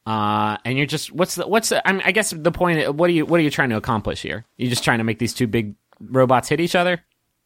[0.05, 2.95] Uh, and you're just what's the what's the, I, mean, I guess the point.
[2.95, 4.45] What are you what are you trying to accomplish here?
[4.57, 7.03] You're just trying to make these two big robots hit each other?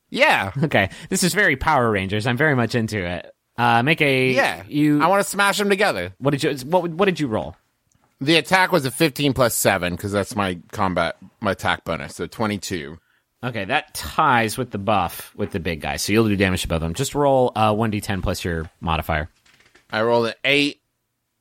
[0.09, 0.51] yeah.
[0.63, 2.27] Okay, this is very Power Rangers.
[2.27, 3.33] I'm very much into it.
[3.57, 4.63] Uh, make a Yeah.
[4.67, 6.13] You I want to smash them together.
[6.17, 7.55] what did you what what did you roll?
[8.21, 12.15] The attack was a 15 plus 7 because that's my combat, my attack bonus.
[12.15, 12.97] So 22.
[13.41, 16.67] Okay, that ties with the buff with the big guy, so you'll do damage to
[16.67, 16.93] both of them.
[16.93, 19.29] Just roll uh, one d10 plus your modifier.
[19.89, 20.81] I rolled an 8.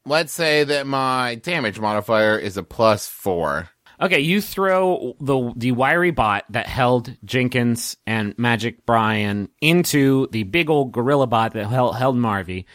[0.06, 3.68] Let's say that my damage modifier is a plus 4.
[4.00, 10.44] Okay, you throw the the wiry bot that held Jenkins and Magic Brian into the
[10.44, 12.66] big old gorilla bot that held, held Marvy.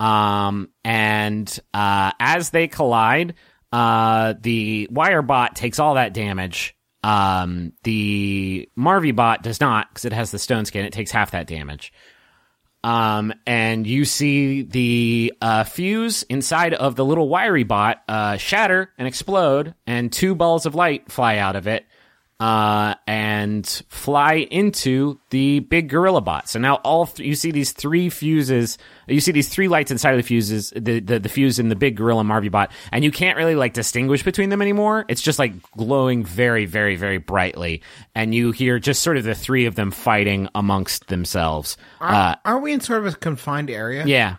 [0.00, 3.34] Um, and uh, as they collide,
[3.72, 6.76] uh, the wire bot takes all that damage.
[7.02, 10.84] Um, the Marvy bot does not because it has the stone skin.
[10.84, 11.92] It takes half that damage.
[12.84, 18.90] Um, and you see the uh, fuse inside of the little wiry bot uh, shatter
[18.98, 21.84] and explode, and two balls of light fly out of it
[22.42, 26.48] uh, and fly into the big gorilla bot.
[26.48, 28.78] So now all th- you see these three fuses.
[29.06, 31.76] You see these three lights inside of the fuses, the, the the fuse in the
[31.76, 35.04] big gorilla Marvy bot, and you can't really like distinguish between them anymore.
[35.08, 37.82] It's just like glowing very, very, very brightly,
[38.12, 41.76] and you hear just sort of the three of them fighting amongst themselves.
[42.00, 44.04] Uh, Aren't we in sort of a confined area?
[44.04, 44.38] yeah.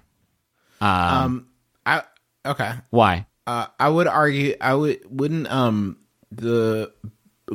[0.82, 1.48] Um.
[1.86, 2.04] I
[2.46, 2.74] okay.
[2.90, 3.28] Why?
[3.48, 4.58] Uh, I would argue.
[4.60, 6.00] I would wouldn't um
[6.32, 6.92] the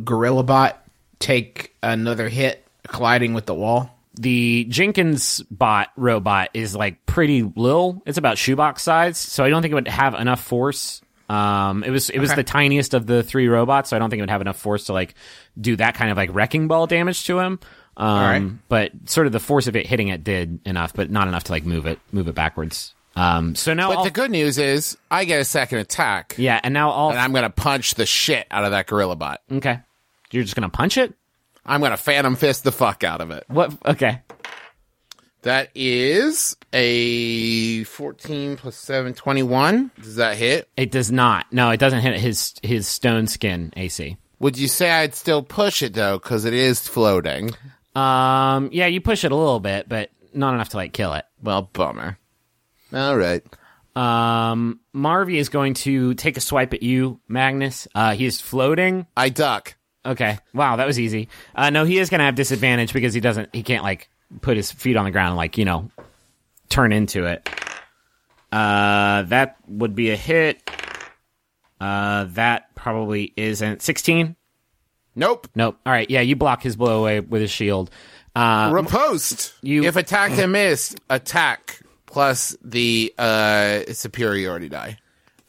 [0.01, 0.82] gorilla bot
[1.18, 3.90] take another hit colliding with the wall.
[4.14, 8.03] The Jenkins bot robot is like pretty little.
[8.07, 11.01] It's about shoebox size, so I don't think it would have enough force.
[11.28, 12.36] Um, it was it was Okay.
[12.40, 14.86] the tiniest of the three robots, so I don't think it would have enough force
[14.86, 15.14] to like
[15.61, 17.61] do that kind of like wrecking ball damage to him.
[17.96, 18.53] Um, right.
[18.68, 21.53] but sort of the force of it hitting it did enough, but not enough to
[21.53, 22.94] like move it move it backwards.
[23.16, 26.36] Um, so now, But the good news is I get a second attack.
[26.38, 29.16] yeah, and now all And I'm going to punch the shit out of that gorilla
[29.16, 29.40] bot.
[29.51, 29.80] okay.
[30.31, 31.14] You're just gonna punch it?
[31.68, 33.45] I'm going to phantom fist the fuck out of it.
[33.49, 33.76] What?
[33.85, 34.22] Okay.
[35.43, 39.91] That is a 14 plus 7, 21.
[40.01, 40.68] Does that hit?
[40.76, 41.47] It does not.
[41.53, 44.16] No, it doesn't hit his his stone skin AC.
[44.41, 46.18] Would you say I'd still push it though?
[46.18, 47.51] Because it is floating.
[47.95, 51.24] Um, yeah, you push it a little bit, but not enough to like kill it.
[51.43, 52.18] Well, bummer.
[52.93, 53.43] All right.
[53.95, 57.87] Um, Marvy is going to take a swipe at you, Magnus.
[57.95, 59.07] Uh, he is floating.
[59.16, 59.76] I duck.
[60.09, 60.38] Okay.
[60.54, 61.28] Wow, that was easy.
[61.54, 64.09] Uh, no, he is going to have disadvantage because he doesn't, he can't like
[64.40, 65.90] put his feet on the ground and like, you know,
[66.70, 67.48] turn into it.
[68.50, 70.68] Uh, that would be a hit.
[71.80, 74.34] Uh, that probably isn't 16.
[75.14, 75.48] Nope.
[75.54, 75.78] Nope.
[75.84, 76.09] All right.
[76.11, 77.90] Yeah, you block his blow away with his shield.
[78.34, 79.52] Uh, Riposte.
[79.62, 84.96] you- if attacked and missed, attack plus the uh, superiority die.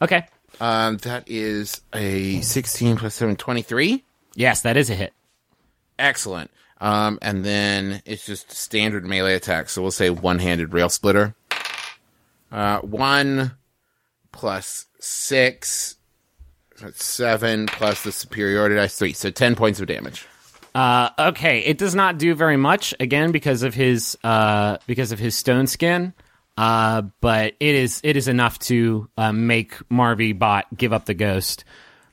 [0.02, 0.26] okay.
[0.60, 4.04] Um, that is a 16 plus 7, 23.
[4.34, 5.12] Yes, that is a hit.
[5.98, 6.50] Excellent.
[6.80, 9.68] Um, and then it's just standard melee attack.
[9.68, 11.34] So we'll say one handed rail splitter.
[12.50, 13.52] Uh, one
[14.32, 15.96] plus six.
[16.80, 19.12] That's seven plus the superiority dice three.
[19.12, 20.26] So 10 points of damage.
[20.74, 25.18] Uh, okay, it does not do very much again because of his uh, because of
[25.18, 26.14] his stone skin.
[26.56, 31.14] Uh, but it is it is enough to uh, make Marvy Bot give up the
[31.14, 31.64] ghost.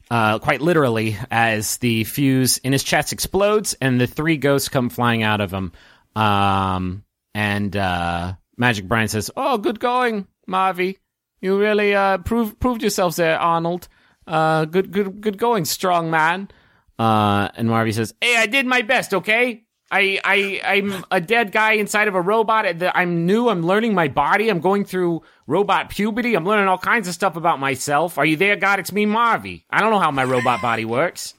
[0.10, 4.90] Uh, quite literally, as the fuse in his chest explodes and the three ghosts come
[4.90, 5.74] flying out of him.
[6.16, 7.04] Um,
[7.36, 10.98] and uh, Magic Brian says, "Oh, good going, Marvy.
[11.42, 13.88] You really uh, proved proved yourselves there, Arnold.
[14.26, 16.50] Uh, good good good going, strong man."
[16.98, 19.14] Uh, and Marvy says, "Hey, I did my best.
[19.14, 22.66] Okay, I, I, I'm a dead guy inside of a robot.
[22.96, 23.48] I'm new.
[23.50, 24.50] I'm learning my body.
[24.50, 26.36] I'm going through robot puberty.
[26.36, 28.18] I'm learning all kinds of stuff about myself.
[28.18, 28.80] Are you there, God?
[28.80, 29.64] It's me, Marvy.
[29.70, 31.34] I don't know how my robot body works."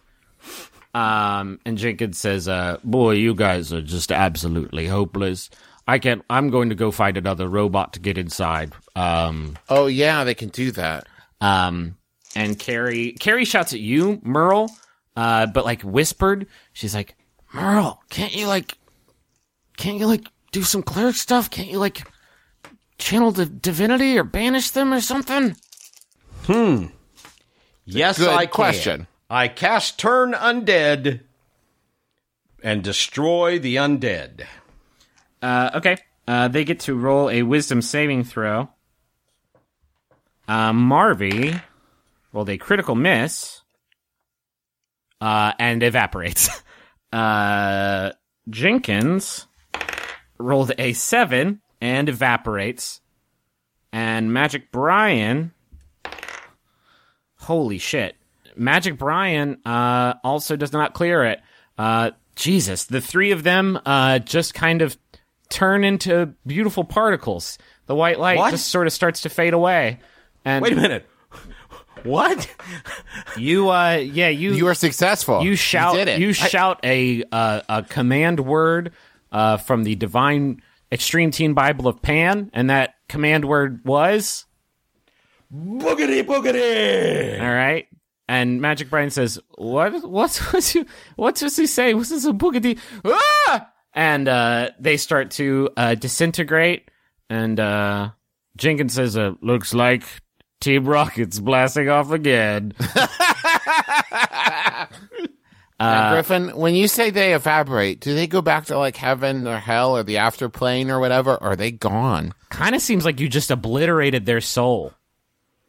[0.95, 5.51] Um, and Jenkins says, uh, "Boy, you guys are just absolutely hopeless.
[5.87, 6.25] I can't.
[6.31, 10.49] I'm going to go find another robot to get inside." Um, Oh yeah, they can
[10.49, 11.07] do that.
[11.41, 11.97] um,
[12.35, 14.71] and Carey, Carey shouts at you, Merle,
[15.17, 16.47] uh, but like whispered.
[16.73, 17.17] She's like,
[17.61, 18.77] Merle, can't you like,
[19.77, 21.51] can't you like do some cleric stuff?
[21.51, 22.07] Can't you like
[22.99, 25.57] channel the divinity or banish them or something?
[26.45, 26.87] Hmm.
[27.85, 28.53] Yes, Good I can.
[28.53, 29.07] question.
[29.31, 31.21] I cast Turn Undead
[32.63, 34.47] and destroy the undead.
[35.41, 35.97] Uh, okay.
[36.27, 38.69] Uh, they get to roll a wisdom saving throw.
[40.47, 41.63] Uh, Marvy
[42.33, 43.63] rolled a critical miss
[45.21, 46.49] uh, and evaporates.
[47.13, 48.13] Uh,
[48.51, 49.47] Jenkins
[50.39, 53.01] rolled a seven and evaporates.
[53.93, 55.53] And Magic Brian.
[57.37, 58.17] Holy shit.
[58.57, 61.41] Magic Brian uh, also does not clear it.
[61.79, 64.97] Uh, Jesus, the three of them uh, just kind of
[65.49, 67.59] turn into beautiful particles.
[67.87, 68.51] The white light What?
[68.51, 70.01] just sort of starts to fade away.
[70.45, 71.09] And Wait a minute.
[72.05, 72.49] What?
[73.37, 75.43] you, uh, yeah, you You are successful.
[75.43, 76.21] you shout did it.
[76.21, 78.93] you shout a uh, a command word
[79.33, 84.47] uh, from the divine extreme teen bible of pan and that command word was
[85.55, 87.41] boogity boogity.
[87.41, 87.89] all right
[88.27, 90.87] and magic brian says what what's what's you
[91.17, 93.69] what does he say what's this a boogity ah!
[93.95, 96.91] and uh, they start to uh, disintegrate
[97.29, 98.11] and uh,
[98.57, 100.05] jenkins says uh, looks like
[100.61, 102.73] team rocket's blasting off again
[105.81, 109.47] Now, uh, Griffin, when you say they evaporate, do they go back to like heaven
[109.47, 111.35] or hell or the afterplane or whatever?
[111.35, 112.35] Or are they gone?
[112.51, 114.93] kind of seems like you just obliterated their soul.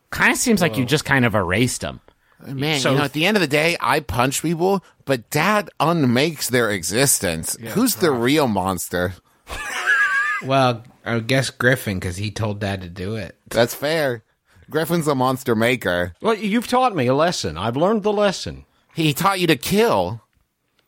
[0.09, 1.99] Kind of seems like you just kind of erased them.
[2.43, 5.69] Man, So- you know, at the end of the day, I punch people, but Dad
[5.79, 7.55] unmakes their existence.
[7.73, 9.13] Who's the real monster?
[10.43, 13.37] Well, I guess Griffin because he told Dad to do it.
[13.49, 14.23] That's fair.
[14.69, 16.13] Griffin's a monster maker.
[16.21, 17.57] Well, you've taught me a lesson.
[17.57, 18.65] I've learned the lesson.
[18.93, 20.21] He taught you to kill.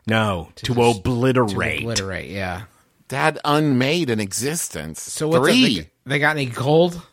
[0.07, 1.81] No, to, To obliterate.
[1.81, 2.63] obliterate, yeah.
[3.07, 5.01] Dad unmade an existence.
[5.01, 5.45] So what's up?
[5.53, 7.01] They, they got any gold?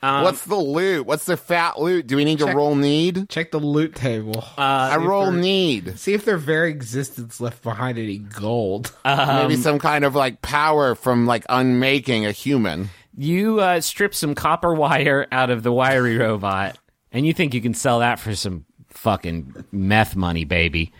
[0.00, 1.06] What's the loot?
[1.06, 2.06] What's the fat loot?
[2.06, 3.28] Do we need to roll need?
[3.28, 4.44] Check the loot table.
[4.56, 4.60] Uh,
[4.92, 5.98] I roll need.
[5.98, 8.92] See if their very existence left behind any gold.
[9.04, 12.90] Maybe some kind of like power from like unmaking a human.
[13.20, 16.78] You uh, strip some copper wire out of the wiry robot,
[17.10, 20.92] and you think you can sell that for some fucking meth money, baby.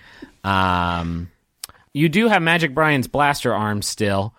[0.42, 1.30] Um,
[1.92, 4.34] you do have Magic Brian's blaster arm still,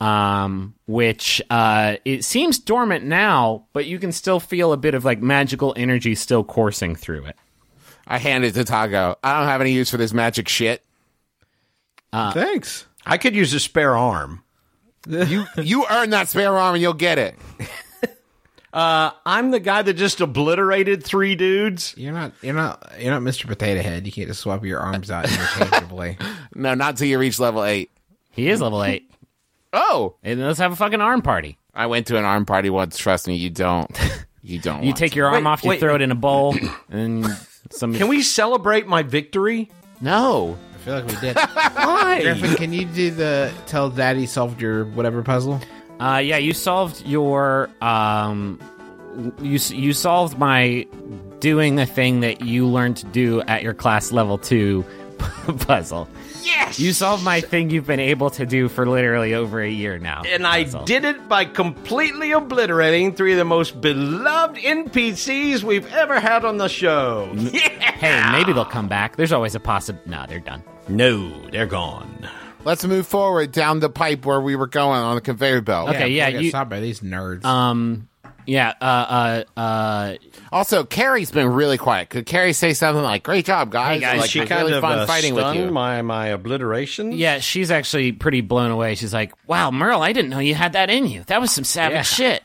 [0.00, 5.04] um, which uh, it seems dormant now, but you can still feel a bit of
[5.04, 7.36] like magical energy still coursing through it.
[8.06, 9.16] I hand it to Taako.
[9.24, 10.84] I don't have any use for this magic shit.
[12.12, 12.86] Thanks.
[13.04, 14.43] I could use a spare arm.
[15.06, 17.36] You you earn that spare arm and you'll get it.
[18.72, 21.94] Uh, I'm the guy that just obliterated three dudes.
[21.96, 22.32] You're not.
[22.42, 22.84] You're not.
[22.98, 23.46] You're not Mr.
[23.46, 24.04] Potato Head.
[24.04, 26.18] You can't just swap your arms out interchangeably.
[26.56, 27.92] No, not till you reach level eight.
[28.32, 29.08] He is level eight.
[29.72, 31.56] Oh, And let's have a fucking arm party.
[31.72, 32.96] I went to an arm party once.
[32.98, 33.90] Trust me, you don't.
[34.42, 34.82] You don't.
[34.82, 35.16] You want take to.
[35.18, 35.78] your arm Wait, off, you wait.
[35.80, 36.56] throw it in a bowl,
[36.90, 37.24] and
[37.70, 37.94] some.
[37.94, 39.70] Can we celebrate my victory?
[40.00, 40.58] no.
[40.84, 41.36] I feel like we did.
[41.76, 42.20] Why?
[42.20, 45.58] Griffin, can you do the tell Daddy solved your whatever puzzle?
[45.98, 48.60] Uh, yeah, you solved your um,
[49.40, 50.86] you you solved my
[51.40, 54.84] doing the thing that you learned to do at your class level two
[55.60, 56.06] puzzle.
[56.44, 59.98] Yes, you solved my thing you've been able to do for literally over a year
[59.98, 60.22] now.
[60.26, 60.84] And I puzzle.
[60.84, 66.58] did it by completely obliterating three of the most beloved NPCs we've ever had on
[66.58, 67.32] the show.
[67.34, 67.60] Yeah!
[67.92, 69.16] Hey, maybe they'll come back.
[69.16, 70.62] There's always a possi No, they're done.
[70.88, 72.28] No, they're gone.
[72.64, 75.90] Let's move forward down the pipe where we were going on the conveyor belt.
[75.90, 77.44] Okay, yeah, before I get you- stopped by these nerds.
[77.44, 78.08] Um,
[78.46, 78.72] yeah.
[78.80, 80.14] Uh, uh, uh.
[80.52, 82.10] Also, Carey's been really quiet.
[82.10, 83.96] Could Carey say something like, "Great job, guys"?
[83.96, 86.28] Hey, guys, like, she kind really of fun uh, fighting with stunned you." my my
[86.28, 87.12] obliteration.
[87.12, 88.94] Yeah, she's actually pretty blown away.
[88.94, 91.24] She's like, "Wow, Merle, I didn't know you had that in you.
[91.24, 92.02] That was some savage Yeah.
[92.02, 92.42] shit."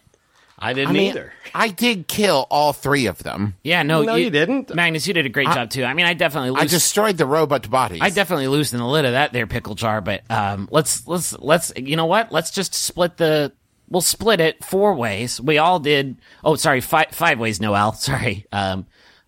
[0.61, 1.31] I didn't I mean, either.
[1.55, 3.55] I did kill all three of them.
[3.63, 4.75] Yeah, no, No, you didn't.
[4.75, 5.07] Magnus.
[5.07, 5.85] You did a great job too.
[5.85, 8.01] I mean, I definitely I destroyed the robot bodies.
[8.03, 11.71] I definitely loosened the lid of that there pickle jar, but um, let's let's let's
[11.77, 12.33] you know what?
[12.33, 13.53] Let's just split the.
[13.89, 15.41] We'll split it four ways.
[15.41, 16.21] We all did.
[16.43, 17.59] Oh, sorry, five five ways.
[17.59, 18.45] Noelle, sorry.
[18.51, 18.85] Um,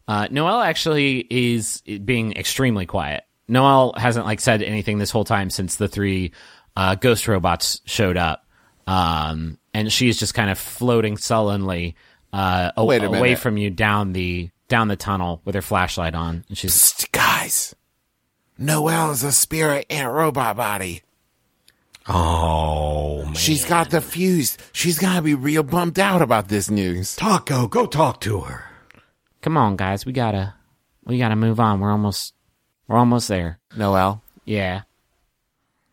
[0.07, 3.23] Uh, Noelle actually is being extremely quiet.
[3.47, 6.31] Noelle hasn't like said anything this whole time since the three
[6.75, 8.45] uh, ghost robots showed up,
[8.87, 11.95] um, and she's just kind of floating sullenly
[12.33, 13.39] uh, a- away minute.
[13.39, 16.43] from you down the down the tunnel with her flashlight on.
[16.49, 17.75] And she's Psst, guys,
[18.57, 21.01] Noelle is a spirit in a robot body.
[22.13, 23.33] Oh, man.
[23.35, 24.57] She's got the fuse.
[24.73, 27.15] She's gonna be real bummed out about this news.
[27.15, 28.65] Taako, go talk to her.
[29.41, 30.53] come on, guys, we gotta
[31.05, 31.79] we gotta move on.
[31.79, 32.33] We're almost
[32.87, 33.59] we're almost there.
[33.77, 34.21] Noelle.
[34.45, 34.81] Yeah.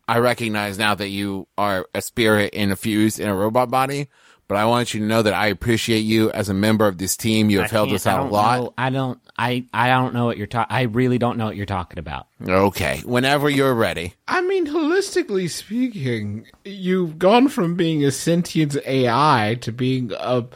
[0.08, 4.08] I recognize now that you are a spirit in a fuse in a robot body,
[4.48, 7.16] but I want you to know that I appreciate you as a member of this
[7.16, 7.50] team.
[7.50, 8.60] You have I helped us out a lot.
[8.60, 9.20] know- I don't.
[9.36, 9.66] I.
[9.72, 10.74] I don't know what you're talking.
[10.74, 12.26] I really don't know what you're talking about.
[12.46, 14.14] Okay, whenever you're ready.
[14.26, 20.46] I mean, holistically speaking, you've gone from being a sentient AI to being a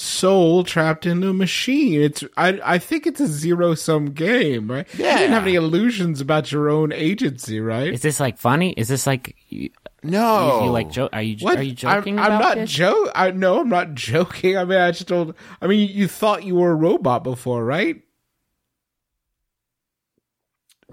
[0.00, 2.00] soul trapped in a machine.
[2.00, 4.86] It's I I think it's a zero sum game, right?
[4.96, 5.12] Yeah.
[5.12, 7.92] You didn't have any illusions about your own agency, right?
[7.92, 8.72] Is this like funny?
[8.72, 9.70] Is this like you,
[10.02, 11.10] No, you, you like joke?
[11.12, 11.58] Are you What?
[11.58, 13.10] are you joking I'm, I'm not joke.
[13.14, 14.56] I no, I'm not joking.
[14.56, 15.34] I mean, I just told.
[15.60, 18.02] I mean, you thought you were a robot before, right?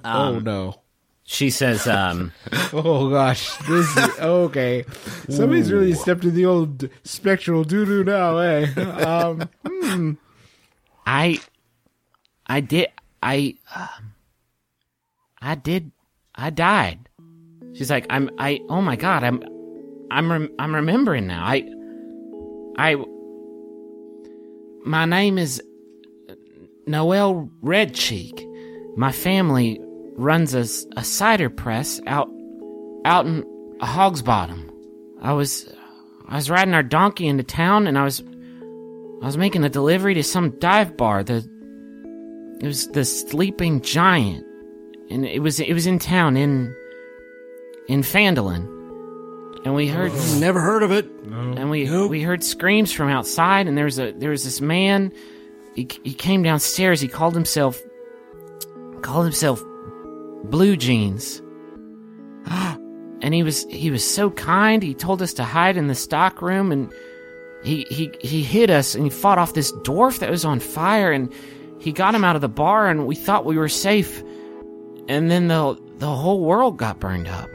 [0.04, 0.82] oh Um, no.
[1.30, 2.32] She says, um,
[2.74, 4.86] Oh gosh, this is okay.
[5.30, 8.72] Somebody's really stepped in the old spectral doo doo now, eh?
[9.04, 9.50] Um,
[11.06, 11.40] I,
[12.46, 12.88] I did,
[13.22, 14.14] I, um,
[15.42, 15.92] I did,
[16.34, 17.07] I died.
[17.78, 19.44] She's like, I'm, I, oh my god, I'm,
[20.10, 21.46] I'm, rem- I'm remembering now.
[21.46, 21.64] I,
[22.78, 22.96] I,
[24.84, 25.62] my name is
[26.88, 28.98] Noelle Redcheek.
[28.98, 29.80] My family
[30.16, 30.66] runs a
[31.04, 32.30] cider press out,
[33.06, 33.46] out in
[33.80, 34.72] Hog's Bottom.
[35.22, 35.72] I was,
[36.28, 38.24] I was riding our donkey into town, and I was
[39.22, 41.24] I was making a delivery to some dive bar.
[41.24, 41.38] The
[42.60, 44.46] it was the Sleeping Giant,
[45.10, 46.76] and it was it was in town in
[47.88, 48.66] in Phandalin,
[49.66, 50.38] and we heard oh.
[50.40, 51.06] Never heard of it.
[51.30, 55.12] and we we heard screams from outside, and there was a there was this man.
[55.76, 57.02] He he came downstairs.
[57.02, 57.82] He called himself
[59.02, 59.64] called himself
[60.50, 61.42] Bluejeans.
[63.20, 64.84] And he was he was so kind.
[64.84, 66.94] He told us to hide in the stock room, and
[67.64, 71.12] he he he hid us, and he fought off this dwarf that was on fire,
[71.12, 71.34] and
[71.80, 74.22] he got him out of the bar, and we thought we were safe.
[75.10, 77.50] And then the the whole world got burned up.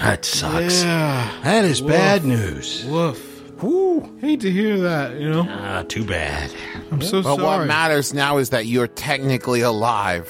[0.00, 0.82] That sucks.
[0.82, 1.30] yeah.
[1.44, 2.84] That is bad news.
[2.86, 3.62] Woof.
[3.62, 4.00] Woo.
[4.20, 5.18] Hate to hear that.
[5.20, 6.50] You know, Ah, too bad.
[6.90, 7.36] I'm so sorry.
[7.36, 7.66] but what sorry.
[7.68, 10.28] matters now is that you're technically alive.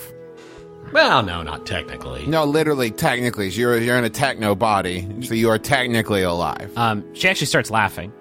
[0.92, 2.26] Well, no, not technically.
[2.26, 6.70] No, literally, technically, you're you're in a techno body, so you are technically alive.
[6.76, 8.12] Um, she actually starts laughing.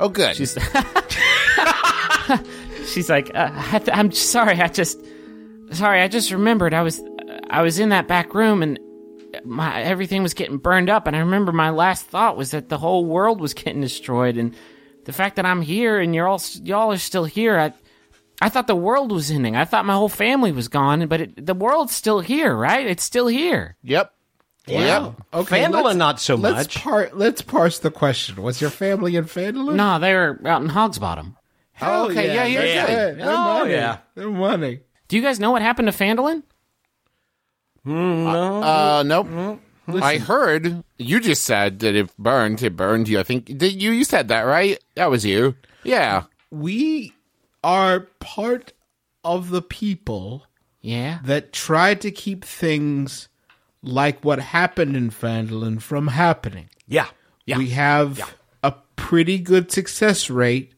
[0.00, 0.34] Oh, good.
[0.34, 0.52] She's
[2.86, 4.60] she's like, uh, I th- I'm sorry.
[4.60, 4.98] I just
[5.72, 6.00] sorry.
[6.00, 7.02] I just remembered I was
[7.50, 8.78] I was in that back room and
[9.44, 12.78] my everything was getting burned up, and I remember my last thought was that the
[12.78, 14.54] whole world was getting destroyed, and
[15.04, 17.58] the fact that I'm here and you're all y'all are still here.
[17.58, 17.72] I
[18.42, 19.54] I thought the world was ending.
[19.56, 22.86] I thought my whole family was gone, but it, the world's still here, right?
[22.86, 23.76] It's still here.
[23.82, 24.12] yep.
[24.66, 25.20] Yep.
[25.34, 26.82] Okay, Phandalin, not so let's much.
[26.82, 28.42] Par- let's parse the question.
[28.42, 29.74] Was your family in Phandalin?
[29.74, 31.36] No, they were out in Hog's Bottom.
[31.72, 33.10] Hell okay, yeah, yeah, they're yeah.
[33.12, 33.72] They're Oh, money.
[33.72, 33.98] yeah.
[34.14, 34.80] They're money.
[35.08, 36.44] Do you guys know what happened to Phandalin?
[37.86, 38.26] Mm-hmm.
[38.26, 39.26] Uh, uh, nope.
[39.28, 40.02] Mm-hmm.
[40.02, 42.62] I heard you just said that it burned.
[42.62, 43.20] It burned you.
[43.20, 44.82] I think did you you said that right?
[44.94, 45.56] That was you.
[45.82, 46.24] Yeah.
[46.50, 47.12] We
[47.62, 48.72] are part
[49.24, 50.46] of the people
[50.80, 51.18] Yeah.
[51.24, 53.28] that tried to keep things
[53.82, 56.70] like what happened in Phandalin from happening.
[56.86, 57.08] Yeah.
[57.44, 57.58] Yeah.
[57.58, 60.72] We have a pretty good success rate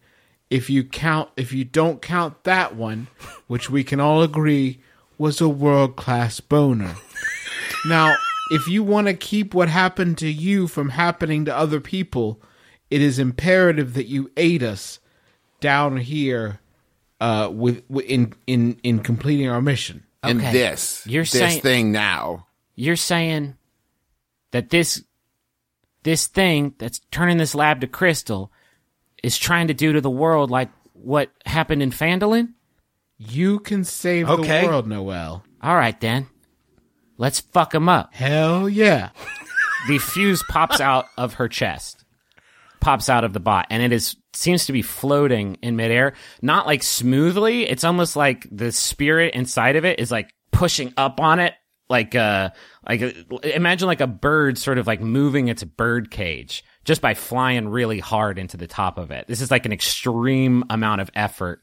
[0.50, 3.06] if you count if you don't count that one,
[3.46, 4.80] which we can all agree
[5.18, 6.94] was a world class boner.
[7.86, 8.14] now,
[8.50, 12.40] if you want to keep what happened to you from happening to other people,
[12.90, 15.00] it is imperative that you aid us
[15.60, 16.60] down here
[17.20, 20.04] uh, with, with in in in completing our mission.
[20.22, 22.46] And this, You're this saying- thing now.
[22.74, 23.56] You're saying
[24.50, 25.02] that this
[26.02, 28.52] this thing that's turning this lab to crystal
[29.22, 32.52] is trying to do to the world like what happened in Phandalin?
[33.18, 34.62] You can save Okay.
[34.62, 35.42] the world, Noelle.
[35.62, 36.28] All right then.
[37.18, 38.14] Let's fuck him up.
[38.14, 39.10] Hell yeah.
[39.88, 42.04] The fuse pops out of her chest.
[42.80, 46.66] Pops out of the bot and it is seems to be floating in midair, not
[46.66, 47.68] like smoothly.
[47.68, 51.54] It's almost like the spirit inside of it is like pushing up on it
[51.88, 52.50] like uh
[52.88, 57.14] like a, imagine like a bird sort of like moving its bird cage just by
[57.14, 59.28] flying really hard into the top of it.
[59.28, 61.62] This is like an extreme amount of effort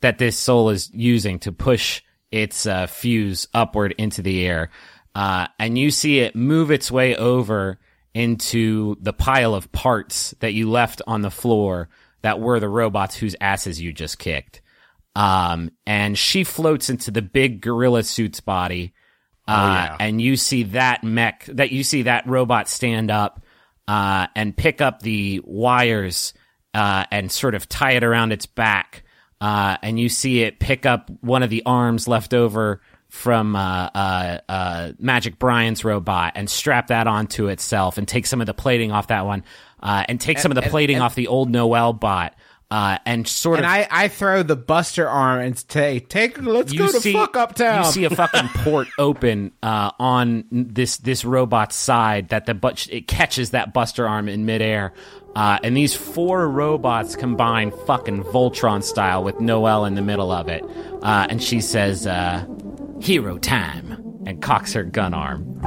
[0.00, 4.70] that this soul is using to push its uh, fuse upward into the air.
[5.14, 7.78] Uh, and you see it move its way over
[8.14, 11.88] into the pile of parts that you left on the floor
[12.22, 14.60] that were the robots whose asses you just kicked.
[15.14, 18.92] Um, and she floats into the big gorilla suit's body.
[19.48, 23.42] Uh, and you see that mech, that you see that robot stand up,
[23.86, 26.34] uh, and pick up the wires,
[26.74, 29.04] uh, and sort of tie it around its back.
[29.40, 33.90] Uh, and you see it pick up one of the arms left over from uh,
[33.94, 38.54] uh, uh, Magic Brian's robot and strap that onto itself and take some of the
[38.54, 39.44] plating off that one
[39.82, 42.34] uh, and take some of the and- plating and- off the old Noelle bot
[42.68, 46.72] uh, and sort And of I, I throw the Buster arm and say, "Take, let's
[46.72, 51.76] go to fuck uptown." You see a fucking port open uh, on this this robot's
[51.76, 54.92] side that the but it catches that Buster arm in midair.
[55.36, 60.48] Uh, and these four robots combine fucking Voltron style with Noelle in the middle of
[60.48, 60.64] it.
[61.02, 62.46] Uh, and she says, uh,
[63.00, 65.60] "Hero time," and cocks her gun arm.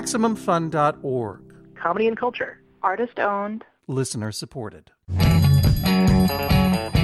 [0.00, 1.40] MaximumFun.org.
[1.74, 2.58] Comedy and culture.
[2.82, 3.66] Artist owned.
[3.86, 4.90] Listener supported.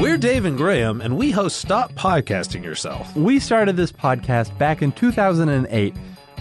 [0.01, 3.15] We're Dave and Graham, and we host Stop Podcasting Yourself.
[3.15, 5.95] We started this podcast back in 2008,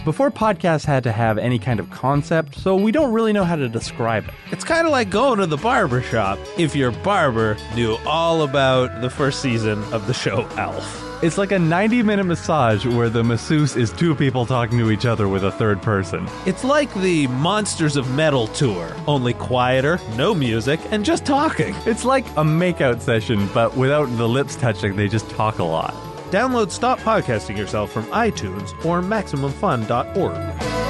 [0.04, 3.56] before podcasts had to have any kind of concept, so we don't really know how
[3.56, 4.34] to describe it.
[4.50, 9.02] It's kind of like going to the barber shop if your barber knew all about
[9.02, 11.05] the first season of the show Alf.
[11.22, 15.06] It's like a 90 minute massage where the masseuse is two people talking to each
[15.06, 16.28] other with a third person.
[16.44, 21.74] It's like the Monsters of Metal tour, only quieter, no music, and just talking.
[21.86, 25.94] It's like a makeout session, but without the lips touching, they just talk a lot.
[26.30, 30.85] Download Stop Podcasting Yourself from iTunes or MaximumFun.org.